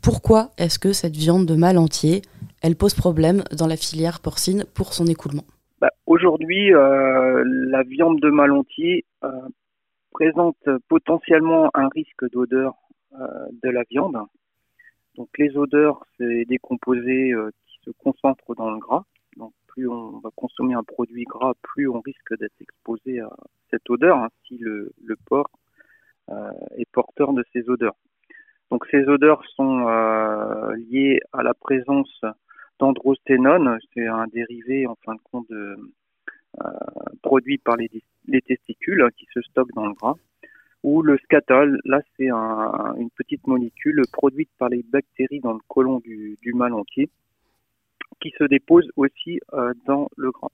Pourquoi 0.00 0.50
est-ce 0.58 0.78
que 0.78 0.92
cette 0.92 1.16
viande 1.16 1.46
de 1.46 1.54
mâle 1.54 1.78
entier, 1.78 2.22
elle 2.60 2.76
pose 2.76 2.94
problème 2.94 3.44
dans 3.56 3.66
la 3.66 3.76
filière 3.76 4.20
porcine 4.20 4.64
pour 4.74 4.94
son 4.94 5.06
écoulement? 5.06 5.44
Bah, 5.82 5.90
aujourd'hui, 6.06 6.72
euh, 6.72 7.42
la 7.44 7.82
viande 7.82 8.20
de 8.20 8.30
malentier 8.30 9.04
euh, 9.24 9.48
présente 10.12 10.68
potentiellement 10.86 11.70
un 11.74 11.88
risque 11.88 12.30
d'odeur 12.30 12.74
euh, 13.20 13.26
de 13.64 13.68
la 13.68 13.82
viande. 13.90 14.16
Donc 15.16 15.28
les 15.38 15.56
odeurs, 15.56 16.04
c'est 16.16 16.44
des 16.44 16.58
composés 16.58 17.34
qui 17.66 17.78
se 17.84 17.90
concentrent 17.98 18.54
dans 18.54 18.70
le 18.70 18.78
gras, 18.78 19.02
donc 19.36 19.52
plus 19.66 19.88
on 19.88 20.20
va 20.20 20.30
consommer 20.36 20.74
un 20.74 20.84
produit 20.84 21.24
gras, 21.24 21.54
plus 21.62 21.88
on 21.88 22.00
risque 22.00 22.38
d'être 22.38 22.60
exposé 22.60 23.18
à 23.18 23.30
cette 23.72 23.90
odeur 23.90 24.18
hein, 24.18 24.28
si 24.46 24.58
le, 24.58 24.92
le 25.04 25.16
porc 25.26 25.50
est 26.76 26.88
porteur 26.92 27.32
de 27.32 27.44
ces 27.52 27.68
odeurs. 27.68 27.96
Donc 28.70 28.86
ces 28.92 29.02
odeurs 29.08 29.42
sont 29.56 29.84
liées 30.76 31.18
à 31.32 31.42
la 31.42 31.54
présence 31.54 32.24
d'androsténone, 32.82 33.78
c'est 33.94 34.06
un 34.06 34.26
dérivé 34.26 34.86
en 34.88 34.96
fin 35.04 35.14
de 35.14 35.20
compte 35.30 35.50
euh, 35.52 35.76
produit 37.22 37.58
par 37.58 37.76
les, 37.76 37.88
les 38.26 38.42
testicules 38.42 39.08
qui 39.16 39.26
se 39.32 39.40
stockent 39.42 39.74
dans 39.74 39.86
le 39.86 39.94
gras 39.94 40.16
ou 40.82 41.02
le 41.02 41.16
scatol, 41.18 41.78
là 41.84 42.00
c'est 42.16 42.28
un, 42.28 42.94
une 42.98 43.10
petite 43.10 43.46
molécule 43.46 44.02
produite 44.12 44.50
par 44.58 44.68
les 44.68 44.82
bactéries 44.82 45.38
dans 45.38 45.52
le 45.52 45.60
côlon 45.68 46.00
du, 46.00 46.36
du 46.42 46.52
mâle 46.54 46.74
entier 46.74 47.08
qui 48.20 48.30
se 48.36 48.44
dépose 48.44 48.88
aussi 48.96 49.38
euh, 49.52 49.72
dans 49.86 50.08
le 50.16 50.32
gras. 50.32 50.50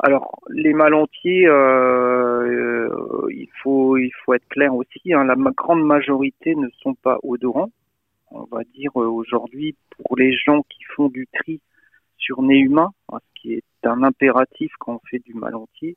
Alors 0.00 0.40
les 0.48 0.72
mâles 0.72 0.94
entiers, 0.94 1.46
euh, 1.46 3.28
il 3.30 3.48
faut 3.62 3.96
être 4.34 4.48
clair 4.48 4.74
aussi. 4.74 5.12
Hein, 5.12 5.24
la 5.24 5.36
grande 5.56 5.84
majorité 5.84 6.54
ne 6.56 6.68
sont 6.82 6.94
pas 6.94 7.18
odorants. 7.22 7.70
On 8.30 8.44
va 8.44 8.62
dire 8.64 8.90
euh, 8.96 9.06
aujourd'hui 9.06 9.74
pour 9.90 10.16
les 10.16 10.36
gens 10.36 10.62
qui 10.62 10.82
font 10.94 11.08
du 11.08 11.26
tri 11.32 11.60
sur 12.18 12.42
nez 12.42 12.58
humain, 12.58 12.92
hein, 13.10 13.18
ce 13.22 13.40
qui 13.40 13.54
est 13.54 13.64
un 13.84 14.02
impératif 14.02 14.70
quand 14.78 14.96
on 14.96 15.08
fait 15.08 15.20
du 15.20 15.32
mâle 15.34 15.54
entier. 15.54 15.96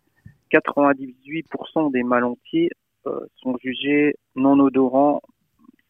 98% 0.52 1.92
des 1.92 2.04
mâles 2.04 2.24
entiers 2.24 2.70
euh, 3.08 3.20
sont 3.38 3.58
jugés 3.58 4.16
non 4.36 4.60
odorants. 4.60 5.22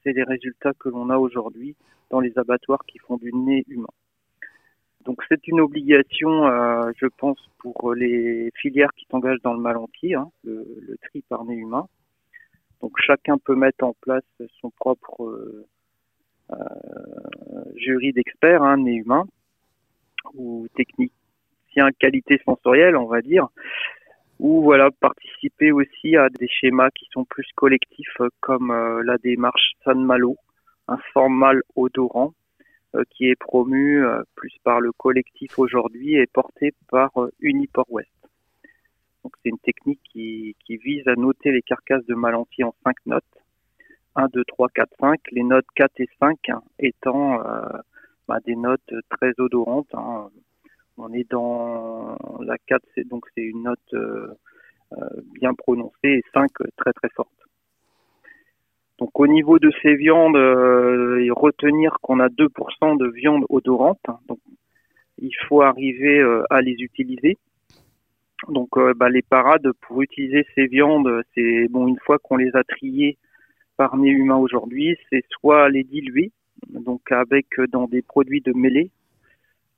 C'est 0.03 0.13
les 0.13 0.23
résultats 0.23 0.73
que 0.79 0.89
l'on 0.89 1.09
a 1.09 1.17
aujourd'hui 1.17 1.75
dans 2.09 2.19
les 2.19 2.35
abattoirs 2.37 2.83
qui 2.87 2.97
font 2.97 3.17
du 3.17 3.31
nez 3.33 3.63
humain. 3.67 3.87
Donc 5.05 5.21
c'est 5.29 5.47
une 5.47 5.61
obligation, 5.61 6.47
euh, 6.47 6.91
je 6.97 7.07
pense, 7.17 7.39
pour 7.59 7.93
les 7.93 8.51
filières 8.55 8.93
qui 8.97 9.05
s'engagent 9.11 9.41
dans 9.43 9.53
le 9.53 9.59
mal 9.59 9.77
entier, 9.77 10.15
hein, 10.15 10.29
le, 10.43 10.97
tri 11.03 11.23
par 11.29 11.45
nez 11.45 11.55
humain. 11.55 11.87
Donc 12.81 12.93
chacun 12.99 13.37
peut 13.37 13.55
mettre 13.55 13.83
en 13.83 13.93
place 14.01 14.23
son 14.59 14.71
propre 14.71 15.65
jury 17.75 18.13
d'experts, 18.13 18.63
hein, 18.63 18.77
nez 18.77 18.95
humain, 18.95 19.25
ou 20.35 20.67
technicien 20.75 21.91
qualité 21.99 22.39
sensorielle, 22.45 22.95
on 22.95 23.05
va 23.05 23.21
dire, 23.21 23.47
ou 24.39 24.63
voilà 24.63 24.89
participer 24.91 25.71
aussi 25.71 26.15
à 26.15 26.29
des 26.29 26.47
schémas 26.47 26.89
qui 26.91 27.05
sont 27.11 27.25
plus 27.25 27.47
collectifs, 27.55 28.19
euh, 28.21 28.29
comme 28.39 28.71
euh, 28.71 29.03
la 29.03 29.17
démarche 29.17 29.73
San 29.83 30.03
Malo, 30.03 30.35
un 30.87 30.97
sang 31.13 31.29
mal 31.29 31.61
odorant 31.75 32.33
euh, 32.93 33.03
qui 33.09 33.27
est 33.27 33.37
promu 33.37 34.05
euh, 34.05 34.21
plus 34.35 34.53
par 34.65 34.81
le 34.81 34.91
collectif 34.91 35.57
aujourd'hui 35.57 36.15
et 36.15 36.27
porté 36.27 36.73
par 36.89 37.11
euh, 37.21 37.31
Uniport 37.39 37.89
West. 37.89 38.09
Donc 39.23 39.33
c'est 39.41 39.49
une 39.49 39.59
technique 39.59 40.01
qui, 40.11 40.55
vise 40.67 41.07
à 41.07 41.15
noter 41.15 41.51
les 41.51 41.61
carcasses 41.61 42.05
de 42.05 42.15
Malantier 42.15 42.65
en 42.65 42.75
cinq 42.83 42.97
notes. 43.05 43.23
1, 44.15 44.27
2, 44.33 44.43
3, 44.45 44.67
4, 44.73 44.89
5. 44.99 45.19
Les 45.31 45.43
notes 45.43 45.65
4 45.75 45.91
et 45.99 46.09
5 46.19 46.37
hein, 46.49 46.61
étant 46.79 47.41
euh, 47.45 47.61
bah, 48.27 48.39
des 48.45 48.55
notes 48.55 48.93
très 49.09 49.31
odorantes. 49.37 49.93
hein. 49.93 50.29
On 50.97 51.13
est 51.13 51.29
dans 51.29 52.17
la 52.41 52.57
4, 52.67 52.81
c'est 52.93 53.07
donc 53.07 53.25
c'est 53.35 53.41
une 53.41 53.63
note 53.63 53.79
euh, 53.93 54.27
euh, 54.93 54.97
bien 55.33 55.53
prononcée 55.53 55.95
et 56.03 56.23
5 56.33 56.49
euh, 56.61 56.65
très 56.77 56.93
très 56.93 57.09
forte. 57.09 57.29
Donc 58.99 59.19
au 59.19 59.25
niveau 59.25 59.57
de 59.57 59.71
ces 59.81 59.95
viandes, 59.95 60.35
et 60.35 61.31
retenir 61.31 61.97
qu'on 62.01 62.19
a 62.19 62.27
2% 62.27 62.97
de 62.97 63.07
viande 63.09 63.45
odorante. 63.49 64.05
Donc 64.27 64.37
il 65.17 65.33
faut 65.47 65.61
arriver 65.63 66.21
à 66.51 66.61
les 66.61 66.73
utiliser. 66.73 67.39
Donc 68.47 68.69
bah, 68.95 69.09
les 69.09 69.23
parades 69.23 69.71
pour 69.81 70.03
utiliser 70.03 70.45
ces 70.53 70.67
viandes, 70.67 71.23
c'est 71.33 71.67
bon 71.67 71.87
une 71.87 71.97
fois 71.97 72.19
qu'on 72.19 72.37
les 72.37 72.55
a 72.55 72.63
triées 72.63 73.17
par 73.81 73.97
nez 73.97 74.11
humain 74.11 74.35
aujourd'hui, 74.35 74.95
c'est 75.09 75.25
soit 75.31 75.67
les 75.69 75.83
diluer, 75.83 76.31
donc 76.69 77.11
avec 77.11 77.47
euh, 77.57 77.65
dans 77.65 77.87
des 77.87 78.03
produits 78.03 78.41
de 78.41 78.53
mêlée 78.53 78.91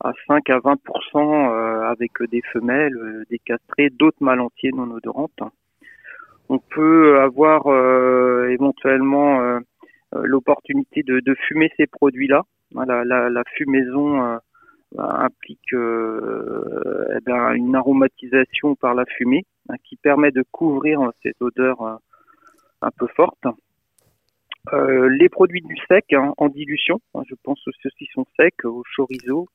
à 0.04 0.12
5 0.28 0.50
à 0.50 0.58
20% 0.58 0.76
euh, 1.16 1.90
avec 1.90 2.12
des 2.30 2.42
femelles, 2.52 2.98
euh, 2.98 3.24
des 3.30 3.40
castrés, 3.40 3.90
d'autres 3.92 4.18
mâles 4.20 4.42
entiers 4.42 4.74
non 4.74 4.92
odorantes. 4.92 5.40
On 6.50 6.60
peut 6.60 7.22
avoir 7.22 7.68
euh, 7.68 8.50
éventuellement 8.50 9.40
euh, 9.40 9.60
euh, 10.16 10.24
l'opportunité 10.26 11.02
de, 11.04 11.36
fumer 11.48 11.72
ces 11.78 11.88
produits-là. 11.88 12.42
La, 12.76 13.06
la, 13.06 13.44
fumaison 13.56 14.22
euh, 14.22 14.38
implique 14.98 15.74
euh, 15.74 17.06
eh 17.16 17.22
bien, 17.26 17.54
une 17.54 17.74
aromatisation 17.74 18.76
par 18.76 18.96
la 18.96 19.06
fumée 19.06 19.46
hein, 19.70 19.76
qui 19.86 19.96
permet 19.96 20.32
de 20.32 20.44
couvrir 20.52 21.00
euh, 21.00 21.12
ces 21.24 21.32
odeurs 21.40 21.82
euh, 21.84 21.96
un 22.82 22.92
peu 22.92 23.08
fortes. 23.16 23.48
Euh, 24.72 25.10
les 25.10 25.28
produits 25.28 25.62
du 25.62 25.76
sec 25.90 26.06
hein, 26.14 26.34
en 26.38 26.48
dilution, 26.48 27.02
je 27.28 27.36
pense 27.44 27.68
aux 27.68 27.72
saucissons 27.82 28.26
secs, 28.40 28.64
au 28.64 28.84
chorizo, 28.96 29.48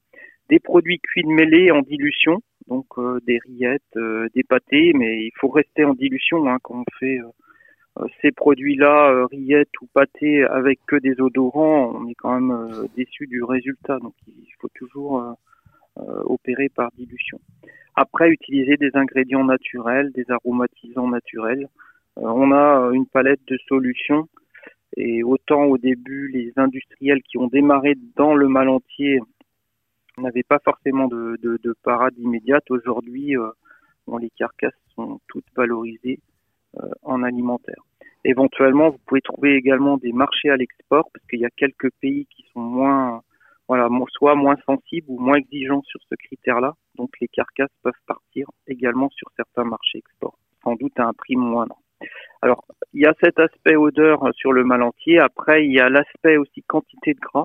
des 0.51 0.59
produits 0.59 0.99
cuits 1.01 1.23
de 1.23 1.29
mêlée 1.29 1.71
en 1.71 1.81
dilution, 1.81 2.43
donc 2.67 2.87
euh, 2.99 3.19
des 3.27 3.39
rillettes, 3.39 3.97
euh, 3.97 4.29
des 4.35 4.43
pâtés, 4.43 4.93
mais 4.95 5.25
il 5.25 5.33
faut 5.41 5.49
rester 5.49 5.85
en 5.85 5.95
dilution 5.95 6.47
hein, 6.49 6.59
quand 6.63 6.81
on 6.81 6.99
fait 6.99 7.21
euh, 7.21 7.29
euh, 8.01 8.07
ces 8.21 8.33
produits-là, 8.33 9.11
euh, 9.11 9.27
rillettes 9.27 9.81
ou 9.81 9.87
pâtés 9.87 10.45
avec 10.45 10.79
que 10.87 10.97
des 10.97 11.19
odorants, 11.21 11.93
on 11.95 12.07
est 12.09 12.15
quand 12.15 12.39
même 12.39 12.51
euh, 12.51 12.87
déçu 12.95 13.27
du 13.27 13.43
résultat, 13.43 13.99
donc 14.01 14.15
il 14.27 14.53
faut 14.61 14.69
toujours 14.75 15.21
euh, 15.21 15.33
euh, 16.01 16.23
opérer 16.27 16.69
par 16.69 16.91
dilution. 16.93 17.41
Après, 17.97 18.29
utiliser 18.29 18.77
des 18.77 18.91
ingrédients 18.95 19.45
naturels, 19.45 20.13
des 20.13 20.25
aromatisants 20.29 21.09
naturels. 21.09 21.67
Euh, 22.19 22.23
on 22.23 22.53
a 22.53 22.83
euh, 22.83 22.93
une 22.93 23.07
palette 23.07 23.41
de 23.49 23.59
solutions 23.69 24.29
et 25.01 25.23
autant 25.23 25.65
au 25.65 25.79
début, 25.79 26.29
les 26.29 26.53
industriels 26.57 27.23
qui 27.23 27.39
ont 27.39 27.47
démarré 27.47 27.95
dans 28.17 28.35
le 28.35 28.49
mal 28.49 28.69
entier 28.69 29.21
n'avaient 30.17 30.43
pas 30.43 30.59
forcément 30.59 31.07
de, 31.07 31.39
de, 31.41 31.57
de 31.63 31.75
parade 31.85 32.19
immédiate. 32.19 32.69
Aujourd'hui, 32.69 33.37
euh, 33.37 33.49
les 34.21 34.31
carcasses 34.31 34.73
sont 34.97 35.21
toutes 35.29 35.47
valorisées 35.55 36.19
euh, 36.83 36.89
en 37.03 37.23
alimentaire. 37.23 37.81
Éventuellement, 38.25 38.91
vous 38.91 38.99
pouvez 39.07 39.21
trouver 39.21 39.55
également 39.55 39.99
des 39.99 40.13
marchés 40.13 40.51
à 40.51 40.57
l'export 40.57 41.09
parce 41.13 41.25
qu'il 41.29 41.39
y 41.39 41.47
a 41.47 41.51
quelques 41.51 41.93
pays 42.01 42.27
qui 42.27 42.45
sont 42.53 42.61
moins, 42.61 43.23
voilà, 43.69 43.89
soit 44.11 44.35
moins 44.35 44.57
sensibles 44.67 45.07
ou 45.09 45.21
moins 45.21 45.37
exigeants 45.37 45.83
sur 45.83 46.01
ce 46.11 46.17
critère-là. 46.17 46.75
Donc, 46.97 47.11
les 47.21 47.29
carcasses 47.29 47.71
peuvent 47.85 47.93
partir 48.09 48.49
également 48.67 49.11
sur 49.11 49.29
certains 49.37 49.63
marchés 49.63 49.99
export, 49.99 50.37
sans 50.65 50.75
doute 50.75 50.99
à 50.99 51.07
un 51.07 51.13
prix 51.13 51.37
moindre. 51.37 51.79
Alors, 52.43 52.65
il 52.99 53.03
y 53.03 53.07
a 53.07 53.15
cet 53.23 53.39
aspect 53.39 53.77
odeur 53.77 54.29
sur 54.35 54.53
le 54.53 54.65
mal 54.65 54.83
entier. 54.83 55.21
Après, 55.21 55.65
il 55.65 55.73
y 55.73 55.79
a 55.79 55.89
l'aspect 55.89 56.37
aussi 56.37 56.65
quantité 56.65 57.15
de 57.15 57.21
gras. 57.21 57.45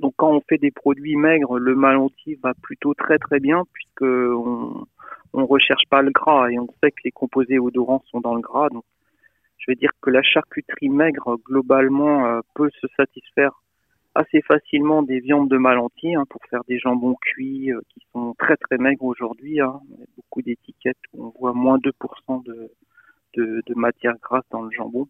Donc, 0.00 0.14
quand 0.16 0.30
on 0.32 0.40
fait 0.40 0.56
des 0.56 0.70
produits 0.70 1.16
maigres, 1.16 1.58
le 1.58 1.74
mal 1.74 1.98
entier 1.98 2.38
va 2.42 2.54
plutôt 2.62 2.94
très 2.94 3.18
très 3.18 3.38
bien 3.38 3.64
puisque 3.74 4.00
on, 4.00 4.86
recherche 5.34 5.82
pas 5.90 6.00
le 6.00 6.10
gras 6.10 6.48
et 6.48 6.58
on 6.58 6.68
sait 6.82 6.90
que 6.90 7.02
les 7.04 7.10
composés 7.10 7.58
odorants 7.58 8.02
sont 8.10 8.20
dans 8.20 8.34
le 8.34 8.40
gras. 8.40 8.70
Donc, 8.70 8.84
je 9.58 9.70
vais 9.70 9.74
dire 9.74 9.90
que 10.00 10.08
la 10.08 10.22
charcuterie 10.22 10.88
maigre 10.88 11.36
globalement 11.44 12.24
euh, 12.24 12.40
peut 12.54 12.70
se 12.80 12.86
satisfaire 12.96 13.60
assez 14.14 14.40
facilement 14.40 15.02
des 15.02 15.20
viandes 15.20 15.50
de 15.50 15.58
mal 15.58 15.78
entier 15.78 16.14
hein, 16.14 16.24
pour 16.30 16.40
faire 16.48 16.62
des 16.66 16.78
jambons 16.78 17.16
cuits 17.20 17.72
euh, 17.72 17.80
qui 17.90 18.00
sont 18.14 18.34
très 18.38 18.56
très 18.56 18.78
maigres 18.78 19.04
aujourd'hui. 19.04 19.60
Hein. 19.60 19.80
Beaucoup 20.16 20.40
d'étiquettes 20.40 20.96
où 21.12 21.26
on 21.26 21.38
voit 21.38 21.52
moins 21.52 21.76
2% 21.76 22.42
de, 22.44 22.70
de, 23.34 23.62
matière 23.74 24.16
grasse 24.18 24.44
dans 24.50 24.62
le 24.62 24.70
jambon. 24.70 25.08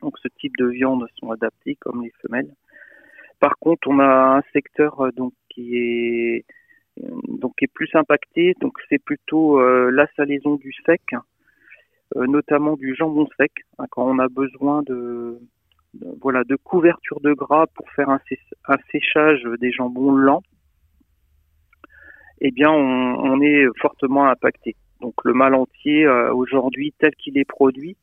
Donc 0.00 0.18
ce 0.18 0.28
type 0.28 0.56
de 0.58 0.66
viandes 0.66 1.06
sont 1.18 1.30
adaptées 1.30 1.76
comme 1.76 2.02
les 2.02 2.12
femelles. 2.22 2.52
Par 3.40 3.58
contre, 3.58 3.88
on 3.88 3.98
a 3.98 4.36
un 4.38 4.42
secteur 4.52 5.00
euh, 5.00 5.10
donc 5.12 5.32
qui 5.48 5.76
est 5.76 6.44
euh, 7.02 7.10
donc 7.28 7.54
qui 7.56 7.64
est 7.64 7.72
plus 7.72 7.90
impacté. 7.94 8.54
Donc 8.60 8.78
c'est 8.88 9.02
plutôt 9.02 9.60
euh, 9.60 9.90
la 9.90 10.06
salaison 10.16 10.56
du 10.56 10.72
sec, 10.86 11.02
notamment 12.14 12.76
du 12.76 12.94
jambon 12.94 13.26
sec, 13.38 13.52
hein, 13.78 13.86
quand 13.90 14.06
on 14.06 14.18
a 14.18 14.28
besoin 14.28 14.82
de, 14.82 15.38
voilà 16.20 16.44
de 16.44 16.56
couverture 16.56 17.20
de 17.20 17.32
gras 17.32 17.66
pour 17.74 17.90
faire 17.92 18.10
un, 18.10 18.20
sé- 18.28 18.38
un 18.68 18.76
séchage 18.90 19.42
des 19.60 19.72
jambons 19.72 20.12
lents. 20.12 20.42
Eh 22.40 22.50
bien, 22.50 22.70
on 22.70 23.40
est 23.40 23.66
fortement 23.80 24.26
impacté. 24.26 24.74
Donc 25.02 25.14
le 25.24 25.34
mal 25.34 25.54
entier 25.54 26.04
euh, 26.06 26.32
aujourd'hui 26.32 26.94
tel 26.98 27.14
qu'il 27.16 27.36
est 27.36 27.44
produit, 27.44 27.96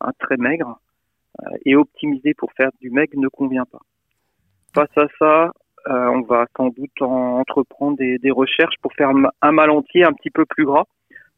hein, 0.00 0.10
très 0.18 0.36
maigre, 0.36 0.80
euh, 1.42 1.56
et 1.64 1.76
optimisé 1.76 2.34
pour 2.34 2.50
faire 2.52 2.70
du 2.80 2.90
maigre 2.90 3.12
ne 3.18 3.28
convient 3.28 3.66
pas. 3.66 3.82
Face 4.74 4.96
à 4.96 5.06
ça, 5.18 5.52
euh, 5.88 6.06
on 6.08 6.22
va 6.22 6.46
sans 6.56 6.68
doute 6.68 7.00
en- 7.00 7.38
entreprendre 7.38 7.96
des, 7.98 8.30
recherches 8.30 8.74
pour 8.82 8.92
faire 8.94 9.10
un- 9.42 9.52
mal 9.52 9.70
entier 9.70 10.02
un 10.04 10.12
petit 10.12 10.30
peu 10.30 10.44
plus 10.46 10.64
gras. 10.64 10.84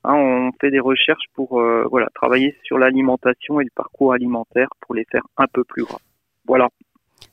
Hein, 0.04 0.14
on 0.14 0.50
fait 0.60 0.70
des 0.70 0.78
recherches 0.78 1.26
pour 1.34 1.60
euh, 1.60 1.84
voilà 1.90 2.06
travailler 2.14 2.56
sur 2.62 2.78
l'alimentation 2.78 3.60
et 3.60 3.64
le 3.64 3.70
parcours 3.74 4.12
alimentaire 4.12 4.68
pour 4.80 4.94
les 4.94 5.04
faire 5.10 5.24
un 5.36 5.46
peu 5.52 5.64
plus 5.64 5.84
gras. 5.84 5.98
Voilà. 6.46 6.68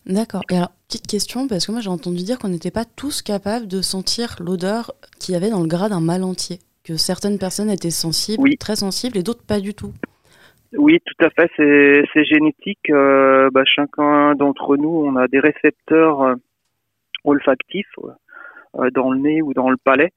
D'accord. 0.07 0.41
Et 0.49 0.57
alors, 0.57 0.71
petite 0.87 1.05
question 1.07 1.47
parce 1.47 1.67
que 1.67 1.71
moi 1.71 1.81
j'ai 1.81 1.89
entendu 1.91 2.23
dire 2.23 2.39
qu'on 2.39 2.49
n'était 2.49 2.71
pas 2.71 2.85
tous 2.85 3.21
capables 3.21 3.67
de 3.67 3.81
sentir 3.83 4.35
l'odeur 4.39 4.91
qu'il 5.19 5.33
y 5.33 5.37
avait 5.37 5.51
dans 5.51 5.61
le 5.61 5.67
gras 5.67 5.89
d'un 5.89 6.01
mal 6.01 6.23
entier, 6.23 6.59
que 6.85 6.95
certaines 6.97 7.39
personnes 7.39 7.69
étaient 7.69 7.89
sensibles, 7.89 8.43
Oui. 8.43 8.57
très 8.57 8.75
sensibles 8.75 9.17
et 9.17 9.23
d'autres 9.23 9.45
pas 9.45 9.59
du 9.59 9.73
tout. 9.73 9.91
Oui, 10.77 10.99
tout 11.05 11.25
à 11.25 11.29
fait, 11.29 11.49
c'est 11.57 12.23
génétique. 12.25 12.89
Euh, 12.89 13.49
bah, 13.53 13.63
chacun 13.65 14.35
d'entre 14.35 14.75
nous, 14.77 14.89
on 15.05 15.15
a 15.15 15.27
des 15.27 15.39
récepteurs 15.39 16.21
euh, 16.21 16.35
olfactifs 17.23 17.87
euh, 18.77 18.89
dans 18.93 19.11
le 19.11 19.19
nez 19.19 19.41
ou 19.41 19.53
dans 19.53 19.69
le 19.69 19.77
palais. 19.77 20.11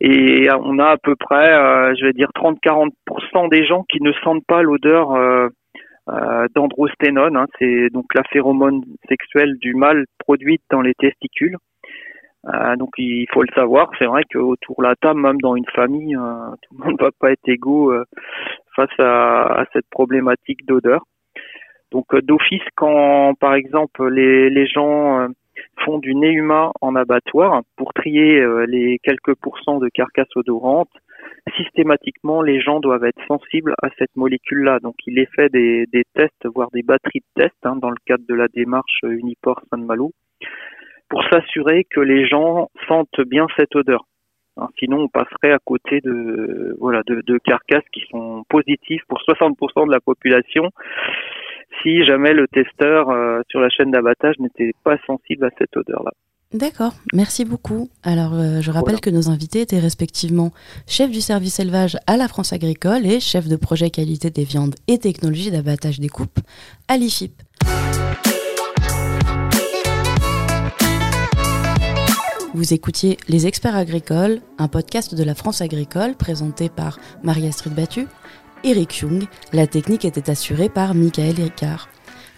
Et 0.00 0.48
on 0.52 0.78
a 0.80 0.86
à 0.86 0.96
peu 0.96 1.14
près, 1.14 1.52
je 1.96 2.04
vais 2.04 2.12
dire, 2.12 2.28
30-40% 2.34 3.48
des 3.50 3.64
gens 3.64 3.84
qui 3.84 4.02
ne 4.02 4.12
sentent 4.24 4.44
pas 4.46 4.60
l'odeur 4.60 5.16
d'androsténone. 6.56 7.36
hein. 7.36 7.46
c'est 7.58 7.88
donc 7.90 8.06
la 8.16 8.24
phéromone 8.24 8.82
sexuelle 9.08 9.56
du 9.58 9.74
mâle 9.74 10.06
produite 10.18 10.62
dans 10.70 10.80
les 10.80 10.94
testicules. 10.94 11.56
Euh, 12.46 12.76
donc 12.76 12.90
il 12.98 13.26
faut 13.32 13.42
le 13.42 13.54
savoir, 13.54 13.90
c'est 13.98 14.06
vrai 14.06 14.24
qu'autour 14.30 14.76
de 14.78 14.82
la 14.82 14.96
table, 14.96 15.20
même 15.20 15.40
dans 15.40 15.54
une 15.54 15.68
famille, 15.74 16.16
euh, 16.16 16.50
tout 16.62 16.76
le 16.76 16.84
monde 16.84 16.98
ne 17.00 17.04
va 17.04 17.10
pas 17.18 17.30
être 17.30 17.48
égaux 17.48 17.92
euh, 17.92 18.04
face 18.74 18.98
à, 18.98 19.64
cette 19.72 19.88
problématique 19.90 20.66
d'odeur. 20.66 21.04
Donc 21.92 22.06
d'office, 22.16 22.62
quand 22.74 23.34
par 23.38 23.54
exemple 23.54 24.08
les, 24.08 24.66
gens 24.66 25.28
font 25.84 25.98
du 25.98 26.14
nez 26.14 26.32
humain 26.32 26.72
en 26.80 26.96
abattoir 26.96 27.62
pour 27.76 27.92
trier 27.92 28.42
les 28.66 28.98
quelques 29.02 29.34
pourcents 29.34 29.78
de 29.78 29.90
carcasses 29.90 30.34
odorantes, 30.34 30.88
systématiquement 31.54 32.40
les 32.40 32.62
gens 32.62 32.80
doivent 32.80 33.04
être 33.04 33.20
sensibles 33.28 33.74
à 33.82 33.88
cette 33.98 34.16
molécule-là. 34.16 34.78
Donc 34.80 34.94
il 35.06 35.18
est 35.18 35.28
fait 35.36 35.50
des, 35.50 35.84
des 35.92 36.04
tests, 36.14 36.46
voire 36.54 36.70
des 36.72 36.82
batteries 36.82 37.20
de 37.36 37.42
tests 37.42 37.66
hein, 37.66 37.76
dans 37.76 37.90
le 37.90 37.98
cadre 38.06 38.24
de 38.26 38.34
la 38.34 38.48
démarche 38.48 39.00
Uniport 39.02 39.60
Saint-Malo 39.68 40.12
pour 41.12 41.22
s'assurer 41.30 41.84
que 41.90 42.00
les 42.00 42.26
gens 42.26 42.70
sentent 42.88 43.20
bien 43.26 43.46
cette 43.58 43.76
odeur. 43.76 44.06
Hein, 44.56 44.68
sinon, 44.78 45.02
on 45.02 45.08
passerait 45.08 45.52
à 45.52 45.58
côté 45.62 46.00
de 46.00 46.74
voilà 46.80 47.02
de, 47.06 47.22
de 47.26 47.38
carcasses 47.44 47.84
qui 47.92 48.00
sont 48.10 48.44
positives 48.48 49.02
pour 49.08 49.18
60% 49.18 49.86
de 49.86 49.92
la 49.92 50.00
population 50.00 50.70
si 51.82 52.02
jamais 52.04 52.32
le 52.32 52.48
testeur 52.48 53.10
euh, 53.10 53.40
sur 53.50 53.60
la 53.60 53.68
chaîne 53.68 53.90
d'abattage 53.90 54.38
n'était 54.38 54.72
pas 54.84 54.96
sensible 55.06 55.44
à 55.44 55.50
cette 55.58 55.76
odeur-là. 55.76 56.12
D'accord, 56.54 56.92
merci 57.12 57.44
beaucoup. 57.44 57.88
Alors, 58.02 58.32
euh, 58.34 58.60
je 58.62 58.70
rappelle 58.70 58.96
Voilà. 58.96 58.98
que 59.00 59.10
nos 59.10 59.28
invités 59.28 59.60
étaient 59.60 59.78
respectivement 59.78 60.50
chef 60.86 61.10
du 61.10 61.20
service 61.20 61.60
élevage 61.60 61.96
à 62.06 62.16
la 62.16 62.28
France 62.28 62.54
agricole 62.54 63.04
et 63.04 63.20
chef 63.20 63.48
de 63.48 63.56
projet 63.56 63.90
qualité 63.90 64.30
des 64.30 64.44
viandes 64.44 64.74
et 64.88 64.98
technologie 64.98 65.50
d'abattage 65.50 66.00
des 66.00 66.08
coupes 66.08 66.40
à 66.88 66.96
l'IFIP. 66.96 67.32
Vous 72.54 72.74
écoutiez 72.74 73.16
Les 73.28 73.46
Experts 73.46 73.76
Agricoles, 73.76 74.42
un 74.58 74.68
podcast 74.68 75.14
de 75.14 75.24
la 75.24 75.34
France 75.34 75.62
agricole 75.62 76.14
présenté 76.14 76.68
par 76.68 76.98
Marie-Astrid 77.22 77.74
Battu, 77.74 78.06
Eric 78.62 78.98
Young. 78.98 79.24
La 79.54 79.66
technique 79.66 80.04
était 80.04 80.28
assurée 80.28 80.68
par 80.68 80.94
Michael 80.94 81.34
Ricard. 81.36 81.88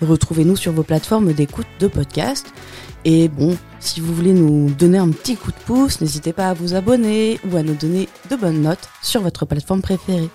Retrouvez-nous 0.00 0.54
sur 0.54 0.70
vos 0.70 0.84
plateformes 0.84 1.32
d'écoute 1.32 1.66
de 1.80 1.88
podcast. 1.88 2.46
Et 3.04 3.26
bon, 3.26 3.56
si 3.80 4.00
vous 4.00 4.14
voulez 4.14 4.32
nous 4.32 4.70
donner 4.70 4.98
un 4.98 5.08
petit 5.08 5.34
coup 5.34 5.50
de 5.50 5.56
pouce, 5.66 6.00
n'hésitez 6.00 6.32
pas 6.32 6.50
à 6.50 6.54
vous 6.54 6.74
abonner 6.74 7.40
ou 7.50 7.56
à 7.56 7.64
nous 7.64 7.74
donner 7.74 8.08
de 8.30 8.36
bonnes 8.36 8.62
notes 8.62 8.88
sur 9.02 9.20
votre 9.20 9.46
plateforme 9.46 9.82
préférée. 9.82 10.30